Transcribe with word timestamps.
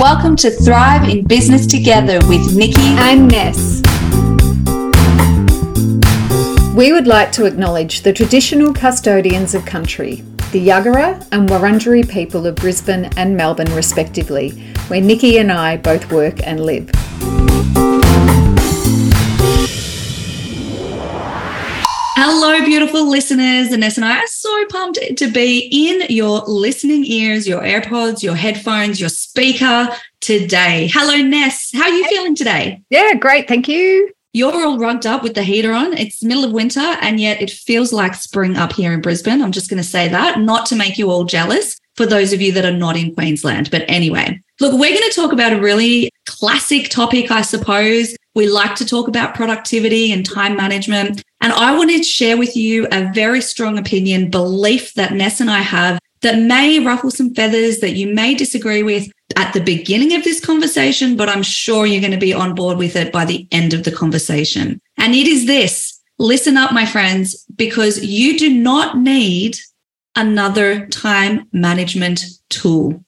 Welcome 0.00 0.34
to 0.36 0.50
Thrive 0.50 1.06
in 1.10 1.26
Business 1.26 1.66
Together 1.66 2.18
with 2.26 2.56
Nicky 2.56 2.80
and 2.80 3.28
Ness. 3.28 3.82
We 6.74 6.90
would 6.90 7.06
like 7.06 7.32
to 7.32 7.44
acknowledge 7.44 8.00
the 8.00 8.14
traditional 8.14 8.72
custodians 8.72 9.54
of 9.54 9.66
country, 9.66 10.22
the 10.52 10.66
Yagara 10.66 11.22
and 11.32 11.50
Wurundjeri 11.50 12.08
people 12.08 12.46
of 12.46 12.54
Brisbane 12.54 13.10
and 13.18 13.36
Melbourne, 13.36 13.74
respectively, 13.74 14.52
where 14.88 15.02
Nicky 15.02 15.36
and 15.36 15.52
I 15.52 15.76
both 15.76 16.10
work 16.10 16.40
and 16.46 16.60
live. 16.60 16.90
Hello, 22.60 22.68
beautiful 22.68 23.08
listeners. 23.08 23.70
Ness 23.70 23.96
and 23.96 24.04
I 24.04 24.18
are 24.18 24.26
so 24.26 24.66
pumped 24.66 24.98
to 25.16 25.30
be 25.30 25.60
in 25.72 26.02
your 26.10 26.40
listening 26.40 27.06
ears, 27.06 27.48
your 27.48 27.62
AirPods, 27.62 28.22
your 28.22 28.34
headphones, 28.34 29.00
your 29.00 29.08
speaker 29.08 29.88
today. 30.20 30.90
Hello, 30.92 31.16
Ness. 31.26 31.70
How 31.72 31.84
are 31.84 31.88
you 31.88 32.04
feeling 32.08 32.34
today? 32.34 32.82
Yeah, 32.90 33.14
great. 33.14 33.48
Thank 33.48 33.66
you. 33.66 34.12
You're 34.34 34.52
all 34.52 34.78
rugged 34.78 35.06
up 35.06 35.22
with 35.22 35.32
the 35.32 35.42
heater 35.42 35.72
on. 35.72 35.94
It's 35.94 36.22
middle 36.22 36.44
of 36.44 36.52
winter, 36.52 36.80
and 37.00 37.18
yet 37.18 37.40
it 37.40 37.50
feels 37.50 37.94
like 37.94 38.12
spring 38.14 38.58
up 38.58 38.74
here 38.74 38.92
in 38.92 39.00
Brisbane. 39.00 39.40
I'm 39.40 39.52
just 39.52 39.70
going 39.70 39.82
to 39.82 39.88
say 39.88 40.08
that, 40.08 40.38
not 40.40 40.66
to 40.66 40.76
make 40.76 40.98
you 40.98 41.10
all 41.10 41.24
jealous 41.24 41.78
for 41.96 42.04
those 42.04 42.34
of 42.34 42.42
you 42.42 42.52
that 42.52 42.66
are 42.66 42.76
not 42.76 42.94
in 42.94 43.14
Queensland. 43.14 43.70
But 43.70 43.86
anyway, 43.88 44.38
look, 44.60 44.74
we're 44.74 44.94
going 44.94 45.08
to 45.08 45.16
talk 45.16 45.32
about 45.32 45.54
a 45.54 45.60
really 45.60 46.10
classic 46.26 46.90
topic, 46.90 47.30
I 47.30 47.40
suppose. 47.40 48.14
We 48.34 48.48
like 48.48 48.74
to 48.76 48.84
talk 48.84 49.08
about 49.08 49.34
productivity 49.34 50.12
and 50.12 50.26
time 50.26 50.56
management. 50.56 51.22
And 51.40 51.52
I 51.52 51.76
wanted 51.76 51.98
to 51.98 52.08
share 52.08 52.36
with 52.36 52.56
you 52.56 52.86
a 52.92 53.10
very 53.12 53.40
strong 53.40 53.78
opinion, 53.78 54.30
belief 54.30 54.94
that 54.94 55.12
Ness 55.12 55.40
and 55.40 55.50
I 55.50 55.60
have 55.60 55.98
that 56.20 56.38
may 56.38 56.78
ruffle 56.80 57.10
some 57.10 57.34
feathers 57.34 57.78
that 57.80 57.96
you 57.96 58.12
may 58.12 58.34
disagree 58.34 58.82
with 58.82 59.08
at 59.36 59.54
the 59.54 59.60
beginning 59.60 60.14
of 60.14 60.24
this 60.24 60.44
conversation, 60.44 61.16
but 61.16 61.28
I'm 61.28 61.42
sure 61.42 61.86
you're 61.86 62.00
going 62.00 62.12
to 62.12 62.18
be 62.18 62.34
on 62.34 62.54
board 62.54 62.76
with 62.76 62.94
it 62.96 63.12
by 63.12 63.24
the 63.24 63.46
end 63.52 63.72
of 63.72 63.84
the 63.84 63.92
conversation. 63.92 64.80
And 64.98 65.14
it 65.14 65.26
is 65.26 65.46
this 65.46 65.98
listen 66.18 66.58
up, 66.58 66.72
my 66.72 66.84
friends, 66.84 67.46
because 67.56 68.04
you 68.04 68.38
do 68.38 68.52
not 68.52 68.98
need 68.98 69.58
another 70.16 70.86
time 70.88 71.48
management 71.52 72.24
tool. 72.50 73.02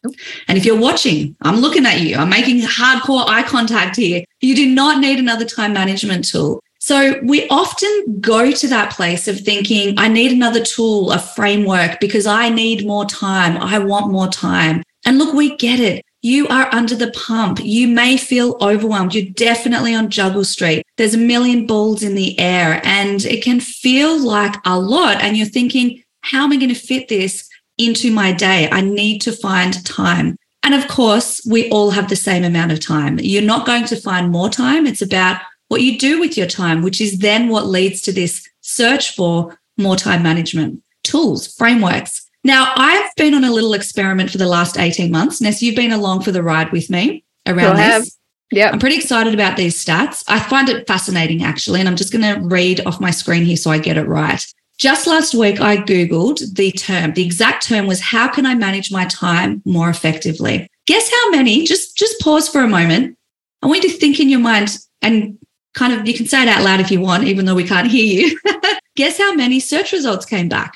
And 0.49 0.57
if 0.57 0.65
you're 0.65 0.79
watching, 0.79 1.37
I'm 1.43 1.57
looking 1.57 1.85
at 1.85 2.01
you, 2.01 2.17
I'm 2.17 2.31
making 2.31 2.61
hardcore 2.63 3.29
eye 3.29 3.43
contact 3.43 3.97
here. 3.97 4.25
You 4.41 4.55
do 4.55 4.73
not 4.75 5.01
need 5.01 5.19
another 5.19 5.45
time 5.45 5.75
management 5.75 6.27
tool. 6.27 6.63
So 6.85 7.21
we 7.23 7.47
often 7.47 8.19
go 8.21 8.51
to 8.51 8.67
that 8.67 8.91
place 8.93 9.29
of 9.29 9.39
thinking, 9.39 9.95
I 9.99 10.09
need 10.09 10.33
another 10.33 10.65
tool, 10.65 11.13
a 11.13 11.21
framework, 11.21 12.01
because 12.01 12.27
I 12.27 12.49
need 12.49 12.85
more 12.85 13.05
time. 13.05 13.57
I 13.57 13.79
want 13.79 14.11
more 14.11 14.27
time. 14.27 14.83
And 15.05 15.17
look, 15.17 15.33
we 15.33 15.55
get 15.59 15.79
it. 15.79 16.05
You 16.23 16.49
are 16.49 16.69
under 16.75 16.97
the 16.97 17.13
pump. 17.13 17.61
You 17.63 17.87
may 17.87 18.17
feel 18.17 18.57
overwhelmed. 18.61 19.15
You're 19.15 19.33
definitely 19.33 19.95
on 19.95 20.11
juggle 20.11 20.45
street. 20.45 20.85
There's 20.97 21.15
a 21.15 21.19
million 21.19 21.69
balls 21.69 22.03
in 22.03 22.17
the 22.17 22.37
air 22.41 22.81
and 22.83 23.25
it 23.27 23.45
can 23.45 23.61
feel 23.61 24.21
like 24.21 24.57
a 24.67 24.77
lot. 24.77 25.23
And 25.23 25.37
you're 25.37 25.47
thinking, 25.47 26.03
how 26.23 26.43
am 26.43 26.53
I 26.53 26.57
going 26.57 26.69
to 26.69 26.75
fit 26.75 27.07
this 27.07 27.49
into 27.79 28.11
my 28.11 28.33
day? 28.33 28.69
I 28.73 28.81
need 28.81 29.21
to 29.21 29.31
find 29.31 29.87
time. 29.87 30.37
And 30.65 30.75
of 30.75 30.89
course, 30.89 31.47
we 31.49 31.71
all 31.71 31.93
have 31.93 32.09
the 32.09 32.17
same 32.17 32.43
amount 32.43 32.73
of 32.73 32.81
time. 32.81 33.21
You're 33.21 33.43
not 33.43 33.67
going 33.67 33.85
to 33.85 34.01
find 34.01 34.33
more 34.33 34.49
time. 34.49 34.85
It's 34.85 35.03
about 35.03 35.41
what 35.73 35.81
you 35.81 35.99
do 35.99 36.21
with 36.21 36.37
your 36.37 36.47
time, 36.47 36.83
which 36.83 37.01
is 37.01 37.21
then 37.21 37.49
what 37.49 37.67
leads 37.67 38.03
to 38.03 38.13
this 38.13 38.47
search 38.61 39.17
for 39.17 39.59
more 39.79 39.97
time 39.97 40.23
management 40.23 40.83
tools, 41.03 41.47
frameworks. 41.57 42.29
Now, 42.45 42.75
I've 42.77 43.11
been 43.17 43.33
on 43.33 43.43
a 43.43 43.51
little 43.51 43.73
experiment 43.73 44.31
for 44.31 44.37
the 44.37 44.47
last 44.47 44.79
18 44.79 45.11
months. 45.11 45.41
Ness, 45.41 45.63
you've 45.63 45.75
been 45.75 45.93
along 45.93 46.25
for 46.25 46.31
the 46.31 46.43
ride 46.43 46.71
with 46.73 46.91
me 46.91 47.25
around 47.47 47.77
this. 47.77 48.19
Yeah. 48.51 48.69
I'm 48.71 48.81
pretty 48.81 48.97
excited 48.97 49.33
about 49.33 49.57
these 49.57 49.83
stats. 49.83 50.23
I 50.29 50.41
find 50.41 50.69
it 50.69 50.87
fascinating, 50.87 51.43
actually. 51.43 51.81
And 51.81 51.89
I'm 51.89 51.97
just 51.97 52.13
going 52.13 52.35
to 52.35 52.47
read 52.47 52.85
off 52.85 53.01
my 53.01 53.11
screen 53.11 53.47
here 53.47 53.57
so 53.57 53.71
I 53.71 53.79
get 53.79 53.97
it 53.97 54.07
right. 54.07 54.45
Just 54.77 55.07
last 55.07 55.35
week, 55.35 55.59
I 55.59 55.79
Googled 55.79 56.55
the 56.55 56.71
term. 56.73 57.15
The 57.15 57.25
exact 57.25 57.67
term 57.67 57.87
was 57.87 58.03
how 58.03 58.29
can 58.29 58.45
I 58.45 58.55
manage 58.55 58.93
my 58.93 59.07
time 59.07 59.63
more 59.65 59.89
effectively? 59.89 60.69
Guess 60.87 61.11
how 61.11 61.31
many? 61.31 61.65
Just, 61.65 61.97
just 61.97 62.21
pause 62.21 62.47
for 62.47 62.61
a 62.61 62.69
moment. 62.69 63.17
I 63.63 63.69
want 63.69 63.85
you 63.85 63.89
to 63.89 63.97
think 63.97 64.21
in 64.21 64.29
your 64.29 64.41
mind 64.41 64.77
and 65.01 65.39
kind 65.75 65.93
of, 65.93 66.07
you 66.07 66.15
can 66.15 66.27
say 66.27 66.43
it 66.43 66.49
out 66.49 66.63
loud 66.63 66.81
if 66.81 66.91
you 66.91 67.01
want, 67.01 67.25
even 67.25 67.45
though 67.45 67.55
we 67.55 67.67
can't 67.67 67.89
hear 67.89 68.05
you. 68.05 68.39
Guess 68.97 69.19
how 69.19 69.35
many 69.35 69.61
search 69.61 69.93
results 69.93 70.27
came 70.27 70.49
back? 70.49 70.75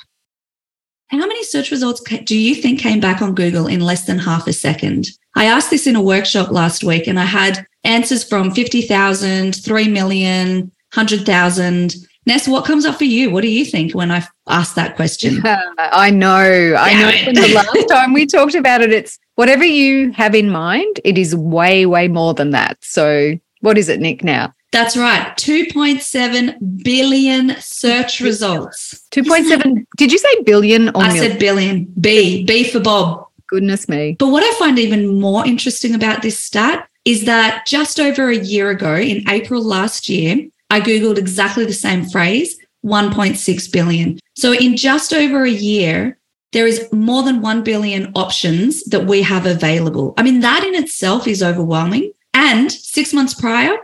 How 1.08 1.18
many 1.18 1.44
search 1.44 1.70
results 1.70 2.02
do 2.24 2.36
you 2.36 2.54
think 2.54 2.80
came 2.80 2.98
back 2.98 3.22
on 3.22 3.34
Google 3.34 3.66
in 3.68 3.80
less 3.80 4.06
than 4.06 4.18
half 4.18 4.46
a 4.46 4.52
second? 4.52 5.06
I 5.36 5.44
asked 5.44 5.70
this 5.70 5.86
in 5.86 5.94
a 5.94 6.02
workshop 6.02 6.50
last 6.50 6.82
week 6.82 7.06
and 7.06 7.20
I 7.20 7.24
had 7.24 7.64
answers 7.84 8.24
from 8.24 8.50
50,000, 8.50 9.54
3 9.54 9.88
million, 9.88 10.72
100,000. 10.94 11.94
Ness, 12.26 12.48
what 12.48 12.64
comes 12.64 12.84
up 12.84 12.96
for 12.96 13.04
you? 13.04 13.30
What 13.30 13.42
do 13.42 13.48
you 13.48 13.64
think 13.64 13.94
when 13.94 14.10
I 14.10 14.26
ask 14.48 14.74
that 14.74 14.96
question? 14.96 15.42
I 15.44 16.10
know. 16.10 16.74
I 16.76 16.94
know 17.00 17.24
from 17.24 17.34
the 17.34 17.54
last 17.54 17.88
time 17.88 18.12
we 18.12 18.26
talked 18.26 18.56
about 18.56 18.80
it, 18.80 18.92
it's 18.92 19.16
whatever 19.36 19.64
you 19.64 20.10
have 20.10 20.34
in 20.34 20.50
mind, 20.50 20.98
it 21.04 21.18
is 21.18 21.36
way, 21.36 21.86
way 21.86 22.08
more 22.08 22.34
than 22.34 22.50
that. 22.50 22.78
So, 22.80 23.38
what 23.60 23.78
is 23.78 23.88
it, 23.88 24.00
Nick, 24.00 24.24
now? 24.24 24.52
That's 24.76 24.94
right. 24.94 25.34
2.7 25.38 26.84
billion 26.84 27.56
search 27.60 28.20
results. 28.20 29.06
2.7. 29.10 29.86
Did 29.96 30.12
you 30.12 30.18
say 30.18 30.42
billion 30.42 30.90
or 30.90 30.98
I 30.98 31.14
million? 31.14 31.30
said 31.30 31.38
billion. 31.38 31.84
B. 31.98 32.44
B 32.44 32.62
for 32.62 32.80
Bob. 32.80 33.26
Goodness 33.48 33.88
me. 33.88 34.16
But 34.18 34.28
what 34.28 34.42
I 34.42 34.58
find 34.58 34.78
even 34.78 35.18
more 35.18 35.46
interesting 35.46 35.94
about 35.94 36.20
this 36.20 36.38
stat 36.38 36.90
is 37.06 37.24
that 37.24 37.64
just 37.64 37.98
over 37.98 38.28
a 38.28 38.36
year 38.36 38.68
ago, 38.68 38.96
in 38.96 39.26
April 39.30 39.64
last 39.64 40.10
year, 40.10 40.46
I 40.68 40.82
Googled 40.82 41.16
exactly 41.16 41.64
the 41.64 41.72
same 41.72 42.04
phrase 42.04 42.58
1.6 42.84 43.72
billion. 43.72 44.18
So 44.34 44.52
in 44.52 44.76
just 44.76 45.14
over 45.14 45.44
a 45.44 45.50
year, 45.50 46.18
there 46.52 46.66
is 46.66 46.86
more 46.92 47.22
than 47.22 47.40
1 47.40 47.62
billion 47.62 48.12
options 48.14 48.84
that 48.84 49.06
we 49.06 49.22
have 49.22 49.46
available. 49.46 50.12
I 50.18 50.22
mean, 50.22 50.40
that 50.40 50.64
in 50.64 50.74
itself 50.74 51.26
is 51.26 51.42
overwhelming. 51.42 52.12
And 52.34 52.70
six 52.70 53.14
months 53.14 53.32
prior, 53.32 53.78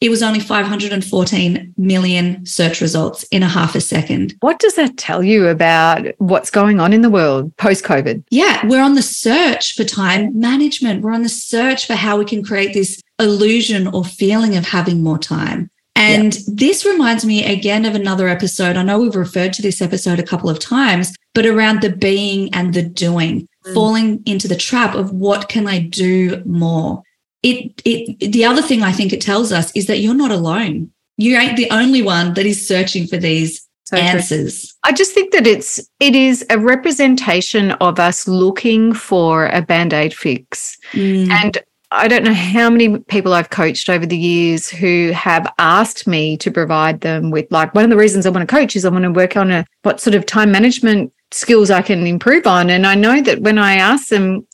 it 0.00 0.10
was 0.10 0.22
only 0.22 0.40
514 0.40 1.74
million 1.76 2.44
search 2.44 2.80
results 2.80 3.22
in 3.24 3.42
a 3.42 3.48
half 3.48 3.74
a 3.74 3.80
second. 3.80 4.34
What 4.40 4.58
does 4.58 4.74
that 4.74 4.96
tell 4.96 5.22
you 5.22 5.48
about 5.48 6.06
what's 6.18 6.50
going 6.50 6.80
on 6.80 6.92
in 6.92 7.02
the 7.02 7.10
world 7.10 7.56
post 7.56 7.84
COVID? 7.84 8.22
Yeah, 8.30 8.66
we're 8.66 8.82
on 8.82 8.94
the 8.94 9.02
search 9.02 9.74
for 9.74 9.84
time 9.84 10.38
management. 10.38 11.02
We're 11.02 11.12
on 11.12 11.22
the 11.22 11.28
search 11.28 11.86
for 11.86 11.94
how 11.94 12.18
we 12.18 12.24
can 12.24 12.44
create 12.44 12.74
this 12.74 13.00
illusion 13.18 13.86
or 13.86 14.04
feeling 14.04 14.56
of 14.56 14.66
having 14.66 15.02
more 15.02 15.18
time. 15.18 15.70
And 15.96 16.36
this 16.46 16.84
reminds 16.84 17.24
me 17.24 17.44
again 17.44 17.86
of 17.86 17.94
another 17.94 18.28
episode. 18.28 18.76
I 18.76 18.82
know 18.82 18.98
we've 18.98 19.16
referred 19.16 19.54
to 19.54 19.62
this 19.62 19.80
episode 19.80 20.18
a 20.18 20.22
couple 20.22 20.50
of 20.50 20.58
times, 20.58 21.14
but 21.34 21.46
around 21.46 21.80
the 21.80 21.90
being 21.90 22.52
and 22.52 22.74
the 22.74 22.82
doing, 22.82 23.48
mm. 23.64 23.74
falling 23.74 24.22
into 24.26 24.46
the 24.46 24.56
trap 24.56 24.94
of 24.94 25.10
what 25.12 25.48
can 25.48 25.66
I 25.66 25.78
do 25.78 26.42
more? 26.44 27.02
It 27.46 27.82
it 27.84 28.32
the 28.32 28.44
other 28.44 28.62
thing 28.62 28.82
I 28.82 28.92
think 28.92 29.12
it 29.12 29.20
tells 29.20 29.52
us 29.52 29.70
is 29.76 29.86
that 29.86 29.98
you're 29.98 30.14
not 30.14 30.30
alone. 30.30 30.90
You 31.16 31.36
ain't 31.36 31.56
the 31.56 31.70
only 31.70 32.02
one 32.02 32.34
that 32.34 32.44
is 32.44 32.66
searching 32.66 33.06
for 33.06 33.16
these 33.16 33.66
so 33.84 33.96
answers. 33.96 34.62
True. 34.62 34.90
I 34.90 34.92
just 34.92 35.12
think 35.12 35.32
that 35.32 35.46
it's 35.46 35.80
it 36.00 36.14
is 36.14 36.44
a 36.50 36.58
representation 36.58 37.72
of 37.72 37.98
us 38.00 38.26
looking 38.26 38.92
for 38.92 39.46
a 39.46 39.62
band-aid 39.62 40.12
fix. 40.12 40.76
Mm. 40.92 41.30
And 41.30 41.58
I 41.92 42.08
don't 42.08 42.24
know 42.24 42.34
how 42.34 42.68
many 42.68 42.98
people 42.98 43.32
I've 43.32 43.50
coached 43.50 43.88
over 43.88 44.04
the 44.04 44.18
years 44.18 44.68
who 44.68 45.12
have 45.12 45.52
asked 45.58 46.08
me 46.08 46.36
to 46.38 46.50
provide 46.50 47.00
them 47.00 47.30
with 47.30 47.46
like 47.52 47.74
one 47.76 47.84
of 47.84 47.90
the 47.90 47.96
reasons 47.96 48.26
I 48.26 48.30
want 48.30 48.48
to 48.48 48.54
coach 48.54 48.74
is 48.74 48.84
I 48.84 48.88
want 48.88 49.04
to 49.04 49.12
work 49.12 49.36
on 49.36 49.52
a 49.52 49.64
what 49.82 50.00
sort 50.00 50.16
of 50.16 50.26
time 50.26 50.50
management 50.50 51.12
skills 51.32 51.70
I 51.70 51.82
can 51.82 52.06
improve 52.06 52.46
on. 52.46 52.70
And 52.70 52.86
I 52.86 52.94
know 52.94 53.20
that 53.20 53.40
when 53.40 53.58
I 53.58 53.74
ask 53.74 54.08
them, 54.08 54.46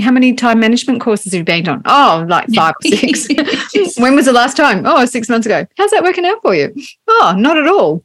how 0.00 0.10
many 0.10 0.34
time 0.34 0.60
management 0.60 1.00
courses 1.00 1.32
have 1.32 1.40
you 1.40 1.44
been 1.44 1.68
on? 1.68 1.82
Oh, 1.84 2.24
like 2.28 2.48
five 2.54 2.74
or 2.84 2.88
six. 2.88 3.28
when 3.98 4.14
was 4.14 4.26
the 4.26 4.32
last 4.32 4.56
time? 4.56 4.84
Oh, 4.86 5.04
six 5.04 5.28
months 5.28 5.46
ago. 5.46 5.66
How's 5.76 5.90
that 5.90 6.04
working 6.04 6.24
out 6.24 6.40
for 6.42 6.54
you? 6.54 6.74
Oh, 7.08 7.34
not 7.36 7.56
at 7.56 7.66
all. 7.66 8.04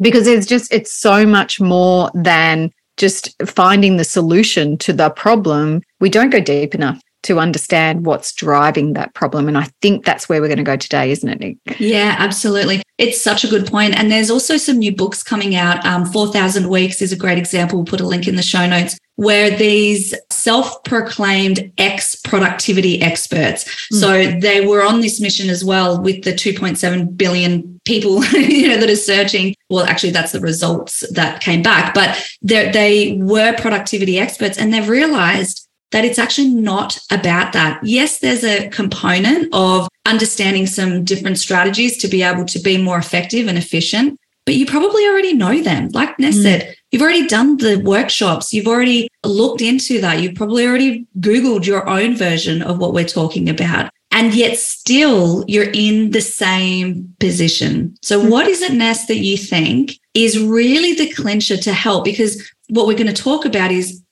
Because 0.00 0.26
it's 0.26 0.46
just, 0.46 0.72
it's 0.72 0.92
so 0.92 1.26
much 1.26 1.60
more 1.60 2.10
than 2.14 2.72
just 2.96 3.34
finding 3.46 3.96
the 3.96 4.04
solution 4.04 4.76
to 4.78 4.92
the 4.92 5.10
problem. 5.10 5.82
We 6.00 6.10
don't 6.10 6.30
go 6.30 6.40
deep 6.40 6.74
enough 6.74 7.00
to 7.26 7.40
understand 7.40 8.06
what's 8.06 8.32
driving 8.32 8.92
that 8.92 9.12
problem. 9.14 9.48
And 9.48 9.58
I 9.58 9.68
think 9.82 10.04
that's 10.04 10.28
where 10.28 10.40
we're 10.40 10.46
going 10.46 10.58
to 10.58 10.64
go 10.64 10.76
today, 10.76 11.10
isn't 11.10 11.28
it, 11.28 11.40
Nick? 11.40 11.80
Yeah, 11.80 12.14
absolutely. 12.18 12.82
It's 12.98 13.20
such 13.20 13.42
a 13.42 13.48
good 13.48 13.66
point. 13.66 13.98
And 13.98 14.12
there's 14.12 14.30
also 14.30 14.56
some 14.56 14.78
new 14.78 14.94
books 14.94 15.24
coming 15.24 15.56
out. 15.56 15.84
Um, 15.84 16.06
4,000 16.06 16.68
Weeks 16.68 17.02
is 17.02 17.12
a 17.12 17.16
great 17.16 17.36
example. 17.36 17.78
We'll 17.78 17.86
put 17.86 18.00
a 18.00 18.06
link 18.06 18.28
in 18.28 18.36
the 18.36 18.42
show 18.42 18.66
notes 18.66 18.96
where 19.16 19.50
these 19.50 20.14
self 20.30 20.84
proclaimed 20.84 21.72
ex 21.78 22.14
productivity 22.14 23.02
experts. 23.02 23.64
Mm. 23.92 24.00
So 24.00 24.40
they 24.40 24.64
were 24.64 24.82
on 24.82 25.00
this 25.00 25.20
mission 25.20 25.50
as 25.50 25.64
well 25.64 26.00
with 26.00 26.22
the 26.22 26.32
2.7 26.32 27.16
billion 27.16 27.80
people 27.84 28.24
you 28.34 28.68
know, 28.68 28.78
that 28.78 28.90
are 28.90 28.96
searching. 28.96 29.54
Well, 29.68 29.84
actually, 29.84 30.12
that's 30.12 30.32
the 30.32 30.40
results 30.40 31.02
that 31.10 31.42
came 31.42 31.62
back, 31.62 31.92
but 31.92 32.24
they 32.42 33.18
were 33.20 33.56
productivity 33.56 34.18
experts 34.18 34.58
and 34.58 34.72
they've 34.72 34.88
realized 34.88 35.65
that 35.92 36.04
it's 36.04 36.18
actually 36.18 36.50
not 36.50 36.98
about 37.10 37.52
that. 37.52 37.80
Yes, 37.82 38.18
there's 38.18 38.44
a 38.44 38.68
component 38.68 39.48
of 39.52 39.88
understanding 40.04 40.66
some 40.66 41.04
different 41.04 41.38
strategies 41.38 41.96
to 41.98 42.08
be 42.08 42.22
able 42.22 42.44
to 42.46 42.58
be 42.58 42.78
more 42.78 42.98
effective 42.98 43.46
and 43.46 43.56
efficient, 43.56 44.18
but 44.44 44.54
you 44.54 44.66
probably 44.66 45.06
already 45.06 45.32
know 45.32 45.62
them. 45.62 45.88
Like 45.92 46.18
Ness 46.18 46.36
mm. 46.36 46.42
said, 46.42 46.76
you've 46.90 47.02
already 47.02 47.26
done 47.26 47.56
the 47.58 47.76
workshops, 47.76 48.52
you've 48.52 48.68
already 48.68 49.08
looked 49.24 49.60
into 49.60 50.00
that, 50.00 50.20
you've 50.20 50.34
probably 50.34 50.66
already 50.66 51.06
Googled 51.20 51.66
your 51.66 51.88
own 51.88 52.16
version 52.16 52.62
of 52.62 52.78
what 52.78 52.94
we're 52.94 53.04
talking 53.04 53.48
about. 53.48 53.90
And 54.12 54.34
yet, 54.34 54.56
still, 54.56 55.44
you're 55.46 55.70
in 55.74 56.12
the 56.12 56.22
same 56.22 57.14
position. 57.20 57.94
So, 58.02 58.22
mm. 58.22 58.30
what 58.30 58.46
is 58.46 58.62
it, 58.62 58.72
Ness, 58.72 59.06
that 59.06 59.18
you 59.18 59.36
think 59.36 59.98
is 60.14 60.40
really 60.40 60.94
the 60.94 61.12
clincher 61.12 61.58
to 61.58 61.72
help? 61.72 62.04
Because 62.04 62.50
what 62.68 62.86
we're 62.86 62.96
going 62.96 63.12
to 63.14 63.22
talk 63.22 63.44
about 63.44 63.70
is 63.70 64.02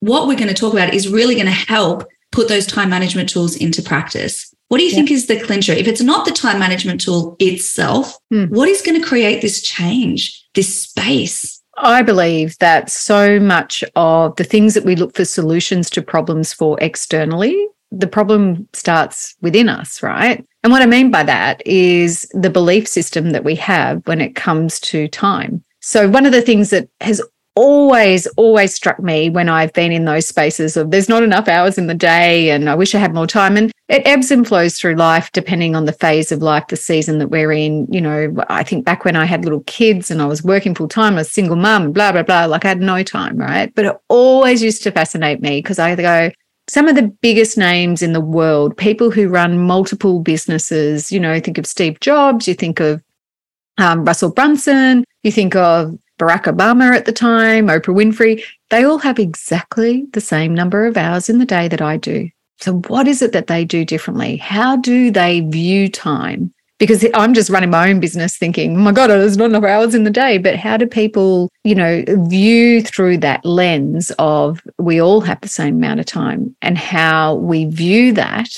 what 0.00 0.26
we're 0.26 0.36
going 0.36 0.48
to 0.48 0.54
talk 0.54 0.72
about 0.72 0.94
is 0.94 1.08
really 1.08 1.34
going 1.34 1.46
to 1.46 1.52
help 1.52 2.06
put 2.32 2.48
those 2.48 2.66
time 2.66 2.90
management 2.90 3.28
tools 3.28 3.56
into 3.56 3.82
practice. 3.82 4.54
What 4.68 4.78
do 4.78 4.84
you 4.84 4.90
yeah. 4.90 4.96
think 4.96 5.10
is 5.10 5.26
the 5.26 5.40
clincher? 5.40 5.72
If 5.72 5.86
it's 5.86 6.02
not 6.02 6.26
the 6.26 6.32
time 6.32 6.58
management 6.58 7.00
tool 7.00 7.36
itself, 7.38 8.18
hmm. 8.30 8.44
what 8.46 8.68
is 8.68 8.82
going 8.82 9.00
to 9.00 9.06
create 9.06 9.40
this 9.40 9.62
change, 9.62 10.44
this 10.54 10.82
space? 10.82 11.62
I 11.78 12.02
believe 12.02 12.58
that 12.58 12.90
so 12.90 13.38
much 13.38 13.84
of 13.94 14.34
the 14.36 14.44
things 14.44 14.74
that 14.74 14.84
we 14.84 14.96
look 14.96 15.14
for 15.14 15.24
solutions 15.24 15.90
to 15.90 16.02
problems 16.02 16.52
for 16.52 16.78
externally, 16.80 17.66
the 17.92 18.06
problem 18.06 18.68
starts 18.72 19.36
within 19.42 19.68
us, 19.68 20.02
right? 20.02 20.44
And 20.64 20.72
what 20.72 20.82
I 20.82 20.86
mean 20.86 21.10
by 21.10 21.22
that 21.24 21.64
is 21.66 22.28
the 22.32 22.50
belief 22.50 22.88
system 22.88 23.30
that 23.30 23.44
we 23.44 23.54
have 23.56 24.06
when 24.06 24.20
it 24.20 24.34
comes 24.34 24.80
to 24.80 25.06
time. 25.08 25.62
So, 25.80 26.08
one 26.08 26.26
of 26.26 26.32
the 26.32 26.42
things 26.42 26.70
that 26.70 26.88
has 27.00 27.22
always, 27.56 28.26
always 28.36 28.74
struck 28.74 29.00
me 29.00 29.30
when 29.30 29.48
I've 29.48 29.72
been 29.72 29.90
in 29.90 30.04
those 30.04 30.28
spaces 30.28 30.76
of 30.76 30.90
there's 30.90 31.08
not 31.08 31.22
enough 31.22 31.48
hours 31.48 31.78
in 31.78 31.86
the 31.86 31.94
day 31.94 32.50
and 32.50 32.68
I 32.68 32.74
wish 32.74 32.94
I 32.94 32.98
had 32.98 33.14
more 33.14 33.26
time. 33.26 33.56
And 33.56 33.72
it 33.88 34.02
ebbs 34.06 34.30
and 34.30 34.46
flows 34.46 34.78
through 34.78 34.94
life 34.96 35.32
depending 35.32 35.74
on 35.74 35.86
the 35.86 35.92
phase 35.92 36.30
of 36.30 36.42
life, 36.42 36.68
the 36.68 36.76
season 36.76 37.18
that 37.18 37.28
we're 37.28 37.52
in. 37.52 37.86
You 37.90 38.02
know, 38.02 38.34
I 38.48 38.62
think 38.62 38.84
back 38.84 39.04
when 39.04 39.16
I 39.16 39.24
had 39.24 39.44
little 39.44 39.62
kids 39.66 40.10
and 40.10 40.20
I 40.20 40.26
was 40.26 40.44
working 40.44 40.74
full 40.74 40.88
time, 40.88 41.14
I 41.14 41.18
was 41.18 41.28
a 41.28 41.30
single 41.30 41.56
mum, 41.56 41.92
blah, 41.92 42.12
blah, 42.12 42.22
blah, 42.22 42.44
like 42.44 42.64
I 42.64 42.68
had 42.68 42.80
no 42.80 43.02
time, 43.02 43.38
right? 43.38 43.74
But 43.74 43.86
it 43.86 43.96
always 44.08 44.62
used 44.62 44.82
to 44.82 44.92
fascinate 44.92 45.40
me 45.40 45.58
because 45.60 45.78
I 45.78 45.96
go, 45.96 46.30
some 46.68 46.88
of 46.88 46.96
the 46.96 47.08
biggest 47.22 47.56
names 47.56 48.02
in 48.02 48.12
the 48.12 48.20
world, 48.20 48.76
people 48.76 49.10
who 49.10 49.28
run 49.28 49.58
multiple 49.58 50.20
businesses, 50.20 51.10
you 51.10 51.20
know, 51.20 51.40
think 51.40 51.58
of 51.58 51.66
Steve 51.66 52.00
Jobs, 52.00 52.46
you 52.48 52.54
think 52.54 52.80
of 52.80 53.02
um, 53.78 54.04
Russell 54.04 54.32
Brunson, 54.32 55.04
you 55.22 55.30
think 55.30 55.54
of 55.54 55.96
Barack 56.18 56.44
Obama 56.44 56.94
at 56.94 57.04
the 57.04 57.12
time, 57.12 57.66
Oprah 57.68 57.94
Winfrey, 57.94 58.42
they 58.70 58.84
all 58.84 58.98
have 58.98 59.18
exactly 59.18 60.06
the 60.12 60.20
same 60.20 60.54
number 60.54 60.86
of 60.86 60.96
hours 60.96 61.28
in 61.28 61.38
the 61.38 61.44
day 61.44 61.68
that 61.68 61.82
I 61.82 61.96
do. 61.96 62.30
So, 62.58 62.78
what 62.88 63.06
is 63.06 63.20
it 63.20 63.32
that 63.32 63.48
they 63.48 63.64
do 63.64 63.84
differently? 63.84 64.36
How 64.36 64.76
do 64.76 65.10
they 65.10 65.40
view 65.40 65.88
time? 65.88 66.52
Because 66.78 67.06
I'm 67.14 67.32
just 67.32 67.48
running 67.48 67.70
my 67.70 67.90
own 67.90 68.00
business 68.00 68.36
thinking, 68.36 68.76
oh 68.76 68.80
my 68.80 68.92
God, 68.92 69.08
there's 69.08 69.36
not 69.36 69.46
enough 69.46 69.64
hours 69.64 69.94
in 69.94 70.04
the 70.04 70.10
day. 70.10 70.36
But 70.36 70.56
how 70.56 70.76
do 70.76 70.86
people, 70.86 71.50
you 71.64 71.74
know, 71.74 72.04
view 72.28 72.82
through 72.82 73.18
that 73.18 73.44
lens 73.44 74.10
of 74.18 74.60
we 74.78 75.00
all 75.00 75.22
have 75.22 75.40
the 75.40 75.48
same 75.48 75.76
amount 75.76 76.00
of 76.00 76.06
time 76.06 76.54
and 76.60 76.76
how 76.76 77.36
we 77.36 77.64
view 77.66 78.12
that 78.14 78.48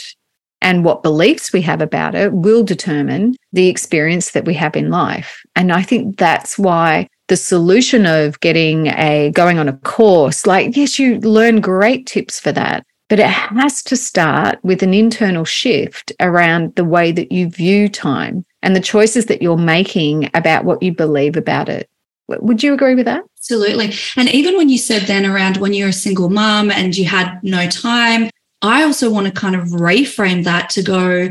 and 0.61 0.85
what 0.85 1.05
beliefs 1.05 1.53
we 1.53 1.63
have 1.63 1.81
about 1.81 2.15
it 2.15 2.33
will 2.33 2.65
determine 2.65 3.37
the 3.53 3.69
experience 3.69 4.33
that 4.33 4.45
we 4.45 4.55
have 4.55 4.75
in 4.75 4.91
life. 4.91 5.43
And 5.55 5.73
I 5.73 5.83
think 5.83 6.19
that's 6.19 6.59
why 6.59 7.09
the 7.29 7.37
solution 7.37 8.07
of 8.07 8.41
getting 8.41 8.89
a 8.89 9.31
going 9.35 9.59
on 9.59 9.69
a 9.69 9.77
course. 9.79 10.47
Like 10.47 10.77
yes 10.77 10.99
you 10.99 11.19
learn 11.21 11.61
great 11.61 12.07
tips 12.07 12.41
for 12.41 12.53
that 12.53 12.85
but 13.09 13.19
it 13.19 13.27
has 13.27 13.83
to 13.85 13.97
start 13.97 14.59
with 14.63 14.83
an 14.83 14.93
internal 14.93 15.45
shift 15.45 16.13
around 16.21 16.75
the 16.75 16.85
way 16.85 17.11
that 17.11 17.33
you 17.33 17.49
view 17.49 17.89
time 17.89 18.45
and 18.63 18.77
the 18.77 18.81
choices 18.81 19.27
that 19.27 19.41
you're 19.41 19.57
making 19.57 20.31
about 20.35 20.65
what 20.65 20.83
you 20.83 20.93
believe 20.93 21.37
about 21.37 21.69
it. 21.69 21.89
Would 22.29 22.63
you 22.63 22.75
agree 22.75 22.95
with 22.95 23.07
that? 23.07 23.25
Absolutely. 23.39 23.95
And 24.17 24.29
even 24.29 24.59
when 24.59 24.69
you 24.69 24.77
said 24.77 25.03
then 25.03 25.25
around 25.25 25.57
when 25.57 25.73
you're 25.73 25.89
a 25.89 25.93
single 25.93 26.29
mom 26.29 26.71
and 26.71 26.97
you 26.97 27.07
had 27.07 27.41
no 27.43 27.67
time 27.69 28.31
i 28.63 28.83
also 28.83 29.11
want 29.11 29.27
to 29.27 29.33
kind 29.33 29.55
of 29.55 29.69
reframe 29.69 30.45
that 30.45 30.69
to 30.71 30.83
go 30.83 31.29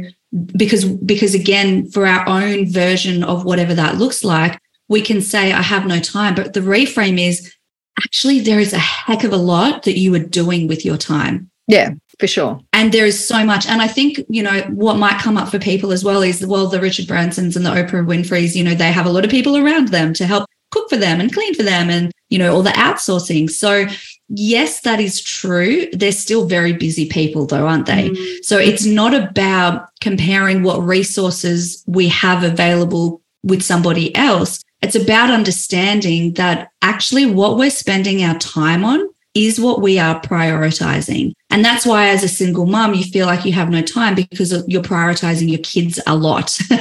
because 0.56 0.86
because 0.86 1.36
again 1.36 1.90
for 1.90 2.06
our 2.06 2.28
own 2.28 2.66
version 2.70 3.24
of 3.24 3.44
whatever 3.44 3.74
that 3.74 3.98
looks 3.98 4.24
like 4.24 4.60
we 4.90 5.02
can 5.02 5.22
say, 5.22 5.52
I 5.52 5.62
have 5.62 5.86
no 5.86 6.00
time. 6.00 6.36
But 6.36 6.54
the 6.54 6.62
reframe 6.62 7.20
is 7.20 7.54
actually, 8.00 8.40
there 8.40 8.60
is 8.60 8.74
a 8.74 8.80
heck 8.80 9.24
of 9.24 9.34
a 9.34 9.38
lot 9.38 9.84
that 9.84 9.98
you 9.98 10.14
are 10.16 10.20
doing 10.20 10.68
with 10.68 10.86
your 10.86 10.98
time. 10.98 11.50
Yeah, 11.68 11.92
for 12.20 12.28
sure. 12.28 12.62
And 12.72 12.94
there 12.94 13.06
is 13.06 13.28
so 13.28 13.44
much. 13.46 13.68
And 13.68 13.82
I 13.82 13.88
think, 13.88 14.22
you 14.30 14.42
know, 14.42 14.62
what 14.70 14.98
might 14.98 15.20
come 15.20 15.38
up 15.38 15.50
for 15.50 15.60
people 15.60 15.92
as 15.92 16.04
well 16.04 16.22
is, 16.22 16.46
well, 16.46 16.68
the 16.68 16.80
Richard 16.80 17.06
Bransons 17.06 17.58
and 17.58 17.66
the 17.66 17.72
Oprah 17.72 18.06
Winfreys, 18.06 18.56
you 18.56 18.64
know, 18.64 18.74
they 18.74 18.92
have 18.92 19.06
a 19.06 19.12
lot 19.12 19.26
of 19.26 19.32
people 19.32 19.58
around 19.58 19.90
them 19.90 20.14
to 20.14 20.26
help 20.26 20.46
cook 20.72 20.90
for 20.90 20.98
them 20.98 21.20
and 21.20 21.34
clean 21.34 21.54
for 21.54 21.64
them 21.64 21.90
and, 21.90 22.12
you 22.30 22.40
know, 22.40 22.54
all 22.54 22.64
the 22.64 22.70
outsourcing. 22.72 23.50
So, 23.50 23.86
yes, 24.30 24.82
that 24.82 25.02
is 25.02 25.22
true. 25.22 25.88
They're 25.92 26.12
still 26.14 26.46
very 26.46 26.74
busy 26.74 27.08
people, 27.08 27.46
though, 27.46 27.68
aren't 27.68 27.86
they? 27.86 28.10
Mm. 28.10 28.38
So, 28.44 28.58
it's 28.58 28.86
not 28.86 29.14
about 29.14 29.90
comparing 30.00 30.64
what 30.64 30.80
resources 30.80 31.84
we 31.86 32.08
have 32.10 32.44
available 32.44 33.22
with 33.44 33.62
somebody 33.62 34.16
else. 34.16 34.62
It's 34.82 34.96
about 34.96 35.32
understanding 35.32 36.34
that 36.34 36.72
actually 36.82 37.26
what 37.26 37.58
we're 37.58 37.70
spending 37.70 38.24
our 38.24 38.38
time 38.38 38.86
on 38.86 39.08
is 39.34 39.60
what 39.60 39.82
we 39.82 40.00
are 40.00 40.20
prioritizing. 40.22 41.32
And 41.50 41.64
that's 41.64 41.86
why, 41.86 42.08
as 42.08 42.24
a 42.24 42.28
single 42.28 42.66
mom, 42.66 42.94
you 42.94 43.04
feel 43.04 43.28
like 43.28 43.46
you 43.46 43.52
have 43.54 43.70
no 43.70 43.82
time 43.82 44.16
because 44.16 44.52
you're 44.68 44.82
prioritizing 44.82 45.50
your 45.50 45.60
kids 45.60 46.00
a 46.08 46.16
lot 46.16 46.58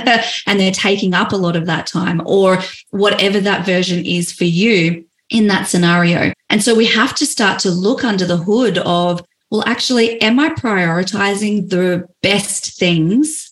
and 0.46 0.58
they're 0.58 0.72
taking 0.72 1.14
up 1.14 1.32
a 1.32 1.36
lot 1.36 1.54
of 1.54 1.66
that 1.66 1.86
time, 1.86 2.22
or 2.24 2.58
whatever 2.90 3.40
that 3.40 3.66
version 3.66 4.04
is 4.04 4.32
for 4.32 4.44
you 4.44 5.04
in 5.30 5.48
that 5.48 5.68
scenario. 5.68 6.32
And 6.48 6.62
so 6.62 6.74
we 6.74 6.86
have 6.86 7.14
to 7.16 7.26
start 7.26 7.58
to 7.60 7.70
look 7.70 8.04
under 8.04 8.24
the 8.24 8.36
hood 8.36 8.78
of, 8.78 9.22
well, 9.50 9.64
actually, 9.66 10.20
am 10.22 10.40
I 10.40 10.50
prioritizing 10.50 11.68
the 11.68 12.08
best 12.22 12.78
things 12.78 13.45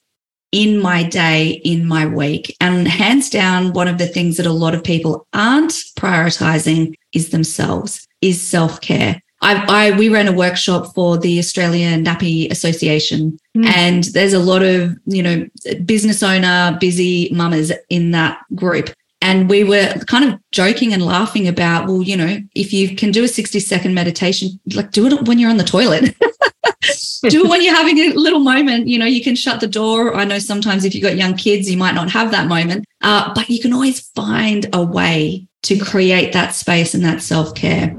in 0.54 0.80
my 0.80 1.02
day, 1.02 1.60
in 1.64 1.84
my 1.84 2.06
week. 2.06 2.56
And 2.60 2.86
hands 2.86 3.28
down, 3.28 3.72
one 3.72 3.88
of 3.88 3.98
the 3.98 4.06
things 4.06 4.36
that 4.36 4.46
a 4.46 4.52
lot 4.52 4.72
of 4.72 4.84
people 4.84 5.26
aren't 5.34 5.72
prioritizing 5.98 6.94
is 7.12 7.30
themselves, 7.30 8.06
is 8.20 8.40
self 8.40 8.80
care. 8.80 9.20
I, 9.42 9.64
I, 9.68 9.98
we 9.98 10.08
ran 10.08 10.28
a 10.28 10.32
workshop 10.32 10.94
for 10.94 11.18
the 11.18 11.40
Australian 11.40 12.04
Nappy 12.04 12.48
Association, 12.50 13.36
mm. 13.56 13.66
and 13.66 14.04
there's 14.04 14.32
a 14.32 14.38
lot 14.38 14.62
of 14.62 14.96
you 15.06 15.24
know 15.24 15.46
business 15.84 16.22
owner, 16.22 16.78
busy 16.80 17.30
mamas 17.32 17.72
in 17.90 18.12
that 18.12 18.38
group. 18.54 18.90
And 19.20 19.50
we 19.50 19.64
were 19.64 19.92
kind 20.06 20.32
of 20.32 20.38
joking 20.52 20.92
and 20.92 21.04
laughing 21.04 21.48
about, 21.48 21.86
well, 21.88 22.02
you 22.02 22.16
know, 22.16 22.38
if 22.54 22.74
you 22.74 22.94
can 22.94 23.10
do 23.10 23.24
a 23.24 23.28
60 23.28 23.58
second 23.58 23.94
meditation, 23.94 24.60
like 24.74 24.90
do 24.90 25.06
it 25.06 25.26
when 25.26 25.38
you're 25.38 25.50
on 25.50 25.56
the 25.56 25.64
toilet. 25.64 26.14
do 27.28 27.44
it 27.44 27.48
when 27.48 27.62
you're 27.62 27.74
having 27.74 27.98
a 27.98 28.12
little 28.14 28.40
moment. 28.40 28.88
You 28.88 28.98
know, 28.98 29.06
you 29.06 29.22
can 29.22 29.34
shut 29.34 29.60
the 29.60 29.66
door. 29.66 30.14
I 30.14 30.24
know 30.24 30.38
sometimes 30.38 30.84
if 30.84 30.94
you've 30.94 31.02
got 31.02 31.16
young 31.16 31.36
kids, 31.36 31.70
you 31.70 31.76
might 31.76 31.94
not 31.94 32.10
have 32.10 32.30
that 32.30 32.48
moment, 32.48 32.84
uh, 33.02 33.32
but 33.34 33.48
you 33.48 33.60
can 33.60 33.72
always 33.72 34.00
find 34.10 34.66
a 34.72 34.82
way 34.82 35.46
to 35.62 35.78
create 35.78 36.32
that 36.32 36.54
space 36.54 36.94
and 36.94 37.04
that 37.04 37.22
self 37.22 37.54
care. 37.54 37.96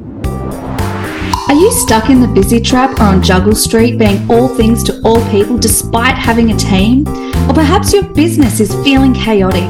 Are 1.47 1.53
you 1.53 1.71
stuck 1.71 2.09
in 2.09 2.21
the 2.21 2.27
busy 2.27 2.59
trap 2.59 2.99
or 2.99 3.03
on 3.03 3.21
Juggle 3.21 3.53
Street 3.53 3.99
being 3.99 4.27
all 4.31 4.47
things 4.47 4.81
to 4.85 4.99
all 5.03 5.23
people 5.29 5.59
despite 5.59 6.15
having 6.15 6.49
a 6.51 6.57
team? 6.57 7.07
Or 7.47 7.53
perhaps 7.53 7.93
your 7.93 8.01
business 8.01 8.59
is 8.59 8.73
feeling 8.83 9.13
chaotic? 9.13 9.61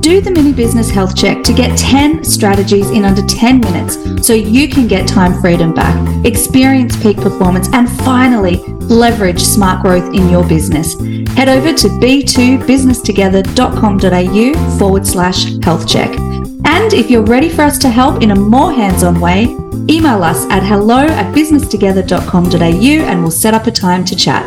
Do 0.00 0.22
the 0.22 0.30
mini 0.30 0.54
business 0.54 0.88
health 0.88 1.14
check 1.14 1.42
to 1.42 1.52
get 1.52 1.76
10 1.78 2.24
strategies 2.24 2.88
in 2.90 3.04
under 3.04 3.20
10 3.26 3.60
minutes 3.60 3.98
so 4.26 4.32
you 4.32 4.66
can 4.66 4.88
get 4.88 5.06
time 5.06 5.38
freedom 5.42 5.74
back, 5.74 6.24
experience 6.24 6.96
peak 7.02 7.18
performance, 7.18 7.68
and 7.74 7.92
finally 8.02 8.56
leverage 8.88 9.42
smart 9.42 9.82
growth 9.82 10.14
in 10.14 10.30
your 10.30 10.48
business. 10.48 10.98
Head 11.36 11.50
over 11.50 11.74
to 11.74 11.88
b2businesstogether.com.au 11.88 14.78
forward 14.78 15.06
slash 15.06 15.44
health 15.62 15.86
check. 15.86 16.10
And 16.64 16.92
if 16.92 17.10
you're 17.10 17.24
ready 17.24 17.48
for 17.48 17.62
us 17.62 17.78
to 17.78 17.88
help 17.88 18.22
in 18.22 18.30
a 18.30 18.36
more 18.36 18.72
hands 18.72 19.02
on 19.02 19.20
way, 19.20 19.44
email 19.88 20.22
us 20.22 20.44
at 20.50 20.62
hello 20.62 20.98
at 20.98 21.34
businesstogether.com.au 21.34 22.60
and 22.60 23.22
we'll 23.22 23.30
set 23.30 23.54
up 23.54 23.66
a 23.66 23.70
time 23.70 24.04
to 24.04 24.16
chat. 24.16 24.44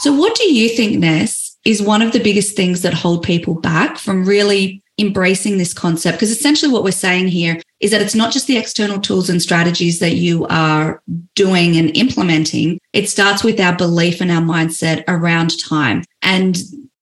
So, 0.00 0.12
what 0.12 0.34
do 0.34 0.52
you 0.52 0.68
think, 0.68 0.98
Ness, 0.98 1.56
is 1.64 1.80
one 1.80 2.02
of 2.02 2.12
the 2.12 2.22
biggest 2.22 2.56
things 2.56 2.82
that 2.82 2.92
hold 2.92 3.22
people 3.22 3.54
back 3.54 3.96
from 3.96 4.26
really 4.26 4.82
embracing 4.98 5.56
this 5.56 5.72
concept? 5.72 6.18
Because 6.18 6.30
essentially, 6.30 6.70
what 6.70 6.84
we're 6.84 6.92
saying 6.92 7.28
here 7.28 7.60
is 7.80 7.90
that 7.90 8.02
it's 8.02 8.14
not 8.14 8.32
just 8.32 8.46
the 8.46 8.58
external 8.58 9.00
tools 9.00 9.30
and 9.30 9.40
strategies 9.40 9.98
that 10.00 10.16
you 10.16 10.46
are 10.48 11.02
doing 11.34 11.76
and 11.76 11.96
implementing, 11.96 12.78
it 12.92 13.08
starts 13.08 13.42
with 13.42 13.58
our 13.58 13.74
belief 13.76 14.20
and 14.20 14.30
our 14.30 14.42
mindset 14.42 15.04
around 15.08 15.52
time. 15.64 16.02
And 16.22 16.58